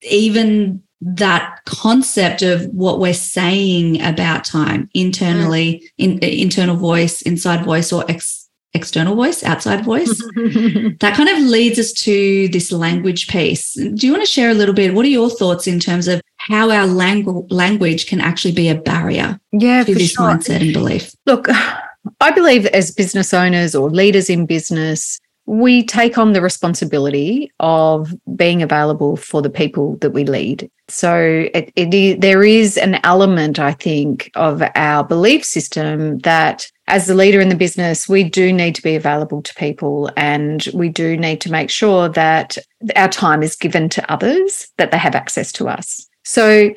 even 0.09 0.82
that 1.04 1.61
concept 1.64 2.42
of 2.42 2.64
what 2.66 3.00
we're 3.00 3.14
saying 3.14 4.00
about 4.02 4.44
time 4.44 4.88
internally, 4.94 5.82
mm. 6.00 6.21
in 6.23 6.25
internal 6.25 6.76
voice, 6.76 7.23
inside 7.23 7.64
voice, 7.64 7.92
or 7.92 8.04
ex, 8.09 8.49
external 8.73 9.16
voice, 9.16 9.42
outside 9.42 9.85
voice. 9.85 10.16
that 11.00 11.14
kind 11.16 11.28
of 11.28 11.38
leads 11.40 11.78
us 11.78 11.92
to 11.92 12.49
this 12.49 12.71
language 12.71 13.26
piece. 13.26 13.75
Do 13.75 14.06
you 14.06 14.12
want 14.12 14.25
to 14.25 14.30
share 14.30 14.50
a 14.50 14.54
little 14.54 14.75
bit? 14.75 14.94
What 14.94 15.04
are 15.04 15.11
your 15.11 15.28
thoughts 15.28 15.66
in 15.66 15.80
terms 15.80 16.06
of 16.06 16.21
how 16.37 16.71
our 16.71 16.87
langu- 16.87 17.50
language 17.50 18.06
can 18.06 18.21
actually 18.21 18.52
be 18.52 18.68
a 18.68 18.75
barrier 18.75 19.40
yeah, 19.52 19.85
to 19.85 19.94
this 19.94 20.12
sure. 20.12 20.26
mindset 20.26 20.61
and 20.61 20.73
belief? 20.73 21.14
Look, 21.26 21.49
I 22.21 22.30
believe 22.30 22.66
as 22.66 22.90
business 22.92 23.35
owners 23.35 23.75
or 23.75 23.90
leaders 23.90 24.30
in 24.30 24.47
business, 24.47 25.21
we 25.46 25.84
take 25.84 26.18
on 26.18 26.32
the 26.32 26.40
responsibility 26.40 27.50
of 27.61 28.14
being 28.37 28.62
available 28.62 29.16
for 29.16 29.42
the 29.42 29.50
people 29.50 29.96
that 29.96 30.11
we 30.11 30.25
lead. 30.25 30.70
So 30.88 31.49
it, 31.52 32.20
there 32.20 32.44
is 32.44 32.76
an 32.76 33.00
element, 33.04 33.58
I 33.58 33.72
think, 33.72 34.30
of 34.34 34.62
our 34.75 35.04
belief 35.04 35.44
system 35.44 36.18
that 36.18 36.66
as 36.87 37.06
the 37.06 37.14
leader 37.14 37.40
in 37.40 37.49
the 37.49 37.54
business, 37.54 38.08
we 38.08 38.25
do 38.25 38.52
need 38.52 38.75
to 38.75 38.82
be 38.82 38.94
available 38.94 39.42
to 39.42 39.54
people 39.54 40.11
and 40.16 40.68
we 40.75 40.88
do 40.88 41.16
need 41.16 41.40
to 41.40 41.50
make 41.50 41.70
sure 41.70 42.08
that 42.11 42.58
our 42.94 43.08
time 43.08 43.42
is 43.42 43.56
given 43.56 43.88
to 43.90 44.12
others, 44.12 44.68
that 44.76 44.90
they 44.90 44.99
have 44.99 45.14
access 45.14 45.50
to 45.52 45.68
us. 45.68 46.06
So 46.25 46.72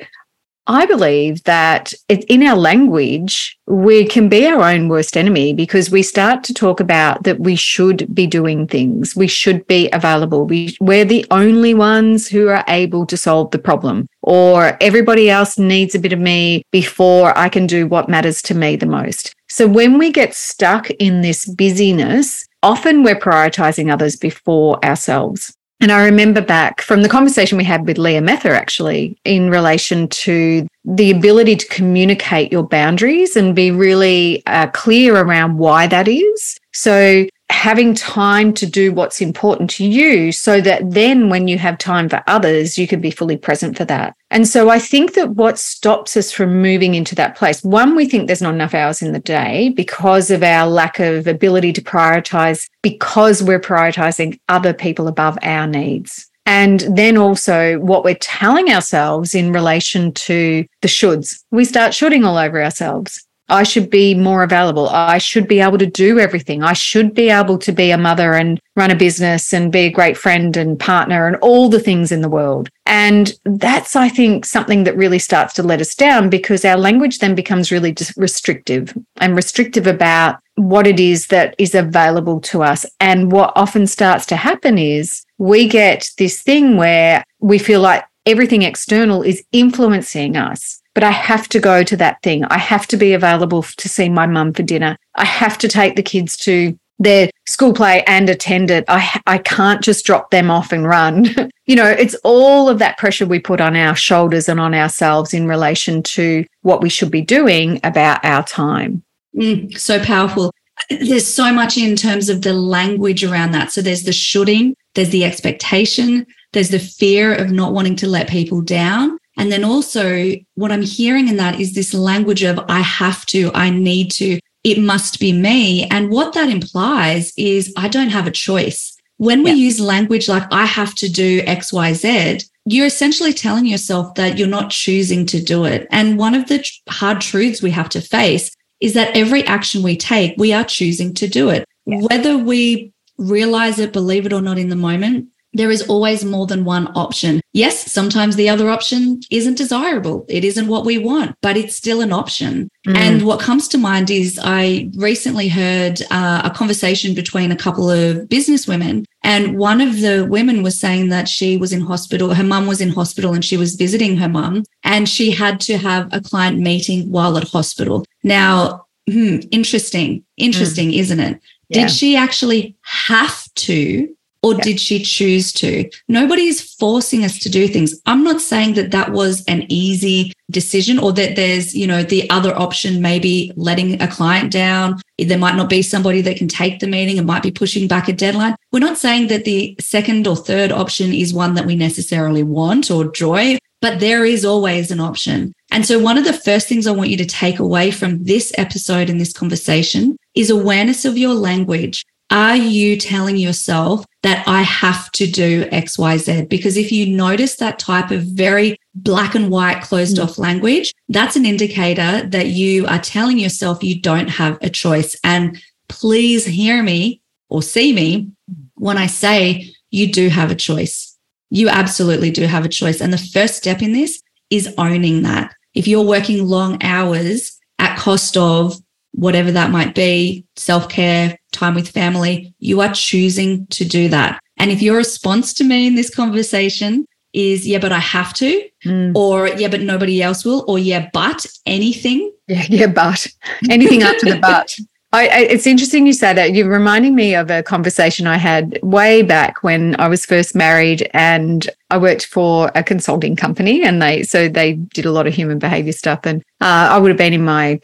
I 0.68 0.86
believe 0.86 1.44
that 1.44 1.92
in 2.08 2.42
our 2.42 2.56
language, 2.56 3.56
we 3.66 4.04
can 4.04 4.28
be 4.28 4.46
our 4.46 4.62
own 4.62 4.88
worst 4.88 5.16
enemy 5.16 5.52
because 5.52 5.90
we 5.90 6.02
start 6.02 6.42
to 6.44 6.54
talk 6.54 6.80
about 6.80 7.22
that 7.22 7.40
we 7.40 7.54
should 7.54 8.12
be 8.12 8.26
doing 8.26 8.66
things. 8.66 9.14
We 9.14 9.28
should 9.28 9.66
be 9.68 9.88
available. 9.92 10.44
We, 10.44 10.76
we're 10.80 11.04
the 11.04 11.24
only 11.30 11.72
ones 11.72 12.26
who 12.26 12.48
are 12.48 12.64
able 12.66 13.06
to 13.06 13.16
solve 13.16 13.52
the 13.52 13.60
problem, 13.60 14.08
or 14.22 14.76
everybody 14.80 15.30
else 15.30 15.56
needs 15.56 15.94
a 15.94 16.00
bit 16.00 16.12
of 16.12 16.18
me 16.18 16.64
before 16.72 17.36
I 17.38 17.48
can 17.48 17.66
do 17.66 17.86
what 17.86 18.08
matters 18.08 18.42
to 18.42 18.54
me 18.54 18.74
the 18.74 18.86
most. 18.86 19.34
So 19.48 19.68
when 19.68 19.98
we 19.98 20.10
get 20.10 20.34
stuck 20.34 20.90
in 20.90 21.20
this 21.20 21.46
busyness, 21.46 22.44
often 22.64 23.04
we're 23.04 23.20
prioritizing 23.20 23.92
others 23.92 24.16
before 24.16 24.84
ourselves. 24.84 25.56
And 25.80 25.92
I 25.92 26.04
remember 26.04 26.40
back 26.40 26.80
from 26.80 27.02
the 27.02 27.08
conversation 27.08 27.58
we 27.58 27.64
had 27.64 27.86
with 27.86 27.98
Leah 27.98 28.22
Mether, 28.22 28.52
actually, 28.54 29.18
in 29.24 29.50
relation 29.50 30.08
to 30.08 30.66
the 30.84 31.10
ability 31.10 31.56
to 31.56 31.68
communicate 31.68 32.50
your 32.50 32.62
boundaries 32.62 33.36
and 33.36 33.54
be 33.54 33.70
really 33.70 34.42
uh, 34.46 34.68
clear 34.68 35.16
around 35.16 35.58
why 35.58 35.86
that 35.88 36.08
is. 36.08 36.58
So, 36.72 37.26
having 37.50 37.94
time 37.94 38.52
to 38.54 38.66
do 38.66 38.92
what's 38.92 39.20
important 39.20 39.70
to 39.70 39.84
you 39.84 40.32
so 40.32 40.60
that 40.60 40.90
then 40.90 41.28
when 41.28 41.46
you 41.46 41.58
have 41.58 41.78
time 41.78 42.08
for 42.08 42.22
others, 42.26 42.76
you 42.76 42.88
can 42.88 43.00
be 43.00 43.10
fully 43.10 43.36
present 43.36 43.76
for 43.76 43.84
that. 43.84 44.15
And 44.30 44.48
so 44.48 44.68
I 44.68 44.78
think 44.78 45.14
that 45.14 45.30
what 45.30 45.58
stops 45.58 46.16
us 46.16 46.32
from 46.32 46.60
moving 46.60 46.94
into 46.94 47.14
that 47.14 47.36
place, 47.36 47.62
one, 47.62 47.94
we 47.94 48.06
think 48.06 48.26
there's 48.26 48.42
not 48.42 48.54
enough 48.54 48.74
hours 48.74 49.00
in 49.00 49.12
the 49.12 49.20
day 49.20 49.68
because 49.70 50.30
of 50.30 50.42
our 50.42 50.66
lack 50.68 50.98
of 50.98 51.26
ability 51.26 51.72
to 51.74 51.82
prioritize, 51.82 52.68
because 52.82 53.42
we're 53.42 53.60
prioritizing 53.60 54.38
other 54.48 54.74
people 54.74 55.06
above 55.06 55.38
our 55.42 55.66
needs. 55.66 56.28
And 56.44 56.80
then 56.96 57.16
also 57.16 57.78
what 57.80 58.04
we're 58.04 58.14
telling 58.16 58.70
ourselves 58.70 59.34
in 59.34 59.52
relation 59.52 60.12
to 60.12 60.64
the 60.80 60.88
shoulds. 60.88 61.42
We 61.50 61.64
start 61.64 61.94
shoulding 61.94 62.24
all 62.24 62.36
over 62.36 62.62
ourselves. 62.62 63.25
I 63.48 63.62
should 63.62 63.90
be 63.90 64.14
more 64.14 64.42
available. 64.42 64.88
I 64.88 65.18
should 65.18 65.46
be 65.46 65.60
able 65.60 65.78
to 65.78 65.86
do 65.86 66.18
everything. 66.18 66.62
I 66.62 66.72
should 66.72 67.14
be 67.14 67.30
able 67.30 67.58
to 67.58 67.72
be 67.72 67.90
a 67.90 67.98
mother 67.98 68.34
and 68.34 68.60
run 68.74 68.90
a 68.90 68.96
business 68.96 69.52
and 69.52 69.70
be 69.70 69.80
a 69.80 69.90
great 69.90 70.16
friend 70.16 70.56
and 70.56 70.78
partner 70.78 71.26
and 71.26 71.36
all 71.36 71.68
the 71.68 71.80
things 71.80 72.10
in 72.10 72.22
the 72.22 72.28
world. 72.28 72.68
And 72.86 73.32
that's, 73.44 73.94
I 73.94 74.08
think, 74.08 74.44
something 74.44 74.84
that 74.84 74.96
really 74.96 75.18
starts 75.18 75.54
to 75.54 75.62
let 75.62 75.80
us 75.80 75.94
down 75.94 76.28
because 76.28 76.64
our 76.64 76.76
language 76.76 77.18
then 77.18 77.34
becomes 77.34 77.70
really 77.70 77.94
restrictive 78.16 78.96
and 79.16 79.36
restrictive 79.36 79.86
about 79.86 80.38
what 80.56 80.86
it 80.86 80.98
is 80.98 81.28
that 81.28 81.54
is 81.58 81.74
available 81.74 82.40
to 82.40 82.62
us. 82.62 82.86
And 83.00 83.30
what 83.30 83.52
often 83.54 83.86
starts 83.86 84.26
to 84.26 84.36
happen 84.36 84.78
is 84.78 85.24
we 85.38 85.68
get 85.68 86.10
this 86.18 86.42
thing 86.42 86.76
where 86.76 87.24
we 87.40 87.58
feel 87.58 87.80
like 87.80 88.04
everything 88.24 88.62
external 88.62 89.22
is 89.22 89.44
influencing 89.52 90.36
us 90.36 90.82
but 90.96 91.04
I 91.04 91.10
have 91.10 91.46
to 91.50 91.60
go 91.60 91.82
to 91.82 91.96
that 91.98 92.22
thing. 92.22 92.46
I 92.46 92.56
have 92.56 92.86
to 92.86 92.96
be 92.96 93.12
available 93.12 93.62
to 93.62 93.86
see 93.86 94.08
my 94.08 94.26
mum 94.26 94.54
for 94.54 94.62
dinner. 94.62 94.96
I 95.16 95.26
have 95.26 95.58
to 95.58 95.68
take 95.68 95.94
the 95.94 96.02
kids 96.02 96.38
to 96.38 96.74
their 96.98 97.28
school 97.46 97.74
play 97.74 98.02
and 98.06 98.30
attend 98.30 98.70
it. 98.70 98.86
I, 98.88 99.20
I 99.26 99.36
can't 99.36 99.82
just 99.82 100.06
drop 100.06 100.30
them 100.30 100.50
off 100.50 100.72
and 100.72 100.88
run. 100.88 101.26
you 101.66 101.76
know, 101.76 101.86
it's 101.86 102.14
all 102.24 102.70
of 102.70 102.78
that 102.78 102.96
pressure 102.96 103.26
we 103.26 103.38
put 103.38 103.60
on 103.60 103.76
our 103.76 103.94
shoulders 103.94 104.48
and 104.48 104.58
on 104.58 104.72
ourselves 104.72 105.34
in 105.34 105.46
relation 105.46 106.02
to 106.04 106.46
what 106.62 106.80
we 106.80 106.88
should 106.88 107.10
be 107.10 107.20
doing 107.20 107.78
about 107.84 108.24
our 108.24 108.42
time. 108.44 109.04
Mm, 109.36 109.78
so 109.78 110.02
powerful. 110.02 110.50
There's 110.88 111.30
so 111.30 111.52
much 111.52 111.76
in 111.76 111.94
terms 111.96 112.30
of 112.30 112.40
the 112.40 112.54
language 112.54 113.22
around 113.22 113.50
that. 113.50 113.70
So 113.70 113.82
there's 113.82 114.04
the 114.04 114.14
shoulding, 114.14 114.74
there's 114.94 115.10
the 115.10 115.26
expectation, 115.26 116.26
there's 116.54 116.70
the 116.70 116.78
fear 116.78 117.34
of 117.34 117.50
not 117.50 117.74
wanting 117.74 117.96
to 117.96 118.08
let 118.08 118.30
people 118.30 118.62
down. 118.62 119.18
And 119.36 119.52
then 119.52 119.64
also, 119.64 120.32
what 120.54 120.72
I'm 120.72 120.82
hearing 120.82 121.28
in 121.28 121.36
that 121.36 121.60
is 121.60 121.74
this 121.74 121.92
language 121.92 122.42
of 122.42 122.58
I 122.68 122.80
have 122.80 123.26
to, 123.26 123.50
I 123.54 123.70
need 123.70 124.10
to, 124.12 124.40
it 124.64 124.78
must 124.78 125.20
be 125.20 125.32
me. 125.32 125.86
And 125.88 126.10
what 126.10 126.32
that 126.34 126.48
implies 126.48 127.32
is 127.36 127.72
I 127.76 127.88
don't 127.88 128.08
have 128.08 128.26
a 128.26 128.30
choice. 128.30 128.96
When 129.18 129.42
we 129.42 129.50
yeah. 129.50 129.56
use 129.56 129.80
language 129.80 130.28
like 130.28 130.44
I 130.50 130.66
have 130.66 130.94
to 130.96 131.08
do 131.08 131.42
X, 131.46 131.72
Y, 131.72 131.92
Z, 131.92 132.40
you're 132.66 132.86
essentially 132.86 133.32
telling 133.32 133.66
yourself 133.66 134.14
that 134.16 134.38
you're 134.38 134.48
not 134.48 134.70
choosing 134.70 135.24
to 135.26 135.40
do 135.40 135.64
it. 135.64 135.86
And 135.90 136.18
one 136.18 136.34
of 136.34 136.48
the 136.48 136.66
hard 136.88 137.20
truths 137.20 137.62
we 137.62 137.70
have 137.70 137.88
to 137.90 138.00
face 138.00 138.54
is 138.80 138.94
that 138.94 139.16
every 139.16 139.44
action 139.46 139.82
we 139.82 139.96
take, 139.96 140.34
we 140.36 140.52
are 140.52 140.64
choosing 140.64 141.14
to 141.14 141.28
do 141.28 141.48
it. 141.48 141.64
Yeah. 141.86 142.00
Whether 142.00 142.36
we 142.36 142.92
realize 143.18 143.78
it, 143.78 143.92
believe 143.92 144.26
it 144.26 144.32
or 144.32 144.42
not 144.42 144.58
in 144.58 144.68
the 144.68 144.76
moment, 144.76 145.28
there 145.56 145.70
is 145.70 145.82
always 145.82 146.24
more 146.24 146.46
than 146.46 146.64
one 146.64 146.88
option. 146.94 147.40
Yes, 147.52 147.90
sometimes 147.90 148.36
the 148.36 148.48
other 148.48 148.68
option 148.68 149.20
isn't 149.30 149.56
desirable. 149.56 150.26
It 150.28 150.44
isn't 150.44 150.68
what 150.68 150.84
we 150.84 150.98
want, 150.98 151.34
but 151.40 151.56
it's 151.56 151.74
still 151.74 152.02
an 152.02 152.12
option. 152.12 152.68
Mm. 152.86 152.96
And 152.96 153.22
what 153.22 153.40
comes 153.40 153.66
to 153.68 153.78
mind 153.78 154.10
is 154.10 154.38
I 154.42 154.90
recently 154.96 155.48
heard 155.48 156.02
uh, 156.10 156.42
a 156.44 156.50
conversation 156.50 157.14
between 157.14 157.50
a 157.50 157.56
couple 157.56 157.90
of 157.90 158.28
business 158.28 158.68
women. 158.68 159.04
And 159.22 159.58
one 159.58 159.80
of 159.80 160.00
the 160.00 160.26
women 160.28 160.62
was 160.62 160.78
saying 160.78 161.08
that 161.08 161.28
she 161.28 161.56
was 161.56 161.72
in 161.72 161.80
hospital, 161.80 162.34
her 162.34 162.44
mum 162.44 162.66
was 162.66 162.80
in 162.80 162.90
hospital 162.90 163.32
and 163.32 163.44
she 163.44 163.56
was 163.56 163.74
visiting 163.74 164.16
her 164.18 164.28
mum, 164.28 164.64
and 164.84 165.08
she 165.08 165.30
had 165.30 165.58
to 165.60 165.78
have 165.78 166.08
a 166.12 166.20
client 166.20 166.58
meeting 166.58 167.10
while 167.10 167.36
at 167.38 167.48
hospital. 167.48 168.04
Now, 168.22 168.86
hmm, 169.10 169.38
interesting, 169.50 170.24
interesting, 170.36 170.90
mm. 170.90 170.98
isn't 170.98 171.20
it? 171.20 171.40
Yeah. 171.68 171.82
Did 171.82 171.90
she 171.90 172.16
actually 172.16 172.76
have 172.82 173.52
to 173.54 174.15
or 174.46 174.54
yeah. 174.54 174.60
did 174.62 174.80
she 174.80 175.02
choose 175.02 175.52
to? 175.52 175.90
Nobody 176.06 176.44
is 176.46 176.60
forcing 176.74 177.24
us 177.24 177.36
to 177.40 177.48
do 177.48 177.66
things. 177.66 178.00
I'm 178.06 178.22
not 178.22 178.40
saying 178.40 178.74
that 178.74 178.92
that 178.92 179.10
was 179.10 179.44
an 179.46 179.66
easy 179.68 180.32
decision 180.52 181.00
or 181.00 181.12
that 181.14 181.34
there's, 181.34 181.74
you 181.74 181.84
know, 181.84 182.04
the 182.04 182.30
other 182.30 182.56
option, 182.56 183.02
maybe 183.02 183.52
letting 183.56 184.00
a 184.00 184.06
client 184.06 184.52
down. 184.52 185.00
There 185.18 185.36
might 185.36 185.56
not 185.56 185.68
be 185.68 185.82
somebody 185.82 186.20
that 186.20 186.36
can 186.36 186.46
take 186.46 186.78
the 186.78 186.86
meeting. 186.86 187.16
It 187.16 187.24
might 187.24 187.42
be 187.42 187.50
pushing 187.50 187.88
back 187.88 188.06
a 188.06 188.12
deadline. 188.12 188.54
We're 188.70 188.78
not 188.78 188.98
saying 188.98 189.26
that 189.28 189.44
the 189.44 189.74
second 189.80 190.28
or 190.28 190.36
third 190.36 190.70
option 190.70 191.12
is 191.12 191.34
one 191.34 191.54
that 191.54 191.66
we 191.66 191.74
necessarily 191.74 192.44
want 192.44 192.88
or 192.88 193.10
joy, 193.10 193.58
but 193.80 193.98
there 193.98 194.24
is 194.24 194.44
always 194.44 194.92
an 194.92 195.00
option. 195.00 195.52
And 195.72 195.84
so, 195.84 195.98
one 195.98 196.16
of 196.16 196.24
the 196.24 196.32
first 196.32 196.68
things 196.68 196.86
I 196.86 196.92
want 196.92 197.10
you 197.10 197.16
to 197.16 197.26
take 197.26 197.58
away 197.58 197.90
from 197.90 198.22
this 198.22 198.52
episode 198.56 199.10
and 199.10 199.20
this 199.20 199.32
conversation 199.32 200.16
is 200.36 200.50
awareness 200.50 201.04
of 201.04 201.18
your 201.18 201.34
language. 201.34 202.04
Are 202.30 202.56
you 202.56 202.96
telling 202.96 203.36
yourself 203.36 204.04
that 204.22 204.46
I 204.48 204.62
have 204.62 205.12
to 205.12 205.26
do 205.26 205.64
XYZ? 205.66 206.48
Because 206.48 206.76
if 206.76 206.90
you 206.90 207.06
notice 207.06 207.56
that 207.56 207.78
type 207.78 208.10
of 208.10 208.22
very 208.22 208.76
black 208.94 209.34
and 209.34 209.50
white 209.50 209.82
closed 209.82 210.16
hmm. 210.16 210.24
off 210.24 210.38
language, 210.38 210.92
that's 211.08 211.36
an 211.36 211.46
indicator 211.46 212.26
that 212.26 212.48
you 212.48 212.86
are 212.86 212.98
telling 212.98 213.38
yourself 213.38 213.82
you 213.82 214.00
don't 214.00 214.28
have 214.28 214.58
a 214.60 214.70
choice. 214.70 215.16
And 215.22 215.60
please 215.88 216.44
hear 216.44 216.82
me 216.82 217.20
or 217.48 217.62
see 217.62 217.92
me 217.92 218.30
when 218.74 218.98
I 218.98 219.06
say 219.06 219.72
you 219.90 220.12
do 220.12 220.28
have 220.28 220.50
a 220.50 220.56
choice. 220.56 221.16
You 221.50 221.68
absolutely 221.68 222.32
do 222.32 222.44
have 222.46 222.64
a 222.64 222.68
choice. 222.68 223.00
And 223.00 223.12
the 223.12 223.18
first 223.18 223.54
step 223.54 223.82
in 223.82 223.92
this 223.92 224.20
is 224.50 224.74
owning 224.78 225.22
that. 225.22 225.54
If 225.74 225.86
you're 225.86 226.02
working 226.02 226.46
long 226.46 226.82
hours 226.82 227.56
at 227.78 227.98
cost 227.98 228.36
of 228.36 228.76
whatever 229.16 229.50
that 229.50 229.70
might 229.70 229.94
be, 229.94 230.44
self 230.54 230.88
care, 230.88 231.36
time 231.52 231.74
with 231.74 231.88
family, 231.88 232.54
you 232.58 232.80
are 232.80 232.92
choosing 232.92 233.66
to 233.68 233.84
do 233.84 234.08
that. 234.08 234.40
And 234.58 234.70
if 234.70 234.80
your 234.80 234.96
response 234.96 235.52
to 235.54 235.64
me 235.64 235.86
in 235.86 235.94
this 235.94 236.14
conversation 236.14 237.06
is, 237.32 237.66
yeah, 237.66 237.78
but 237.78 237.92
I 237.92 237.98
have 237.98 238.32
to, 238.34 238.68
mm. 238.84 239.14
or 239.14 239.48
yeah, 239.48 239.68
but 239.68 239.82
nobody 239.82 240.22
else 240.22 240.44
will, 240.44 240.64
or 240.68 240.78
yeah, 240.78 241.08
but 241.12 241.46
anything. 241.66 242.32
Yeah, 242.46 242.64
yeah, 242.68 242.86
but 242.86 243.26
anything 243.68 244.02
after 244.02 244.30
the 244.30 244.38
but. 244.38 244.74
I, 245.12 245.28
I, 245.28 245.38
it's 245.38 245.66
interesting 245.66 246.06
you 246.06 246.12
say 246.12 246.34
that. 246.34 246.52
You're 246.52 246.68
reminding 246.68 247.14
me 247.14 247.34
of 247.34 247.50
a 247.50 247.62
conversation 247.62 248.26
I 248.26 248.36
had 248.36 248.78
way 248.82 249.22
back 249.22 249.62
when 249.62 249.98
I 249.98 250.08
was 250.08 250.26
first 250.26 250.54
married, 250.54 251.08
and 251.14 251.68
I 251.90 251.98
worked 251.98 252.26
for 252.26 252.70
a 252.74 252.82
consulting 252.82 253.36
company, 253.36 253.82
and 253.84 254.02
they 254.02 254.24
so 254.24 254.48
they 254.48 254.74
did 254.74 255.06
a 255.06 255.12
lot 255.12 255.26
of 255.26 255.34
human 255.34 255.58
behavior 255.58 255.92
stuff. 255.92 256.20
And 256.24 256.42
uh, 256.60 256.88
I 256.90 256.98
would 256.98 257.10
have 257.10 257.18
been 257.18 257.32
in 257.32 257.44
my 257.44 257.80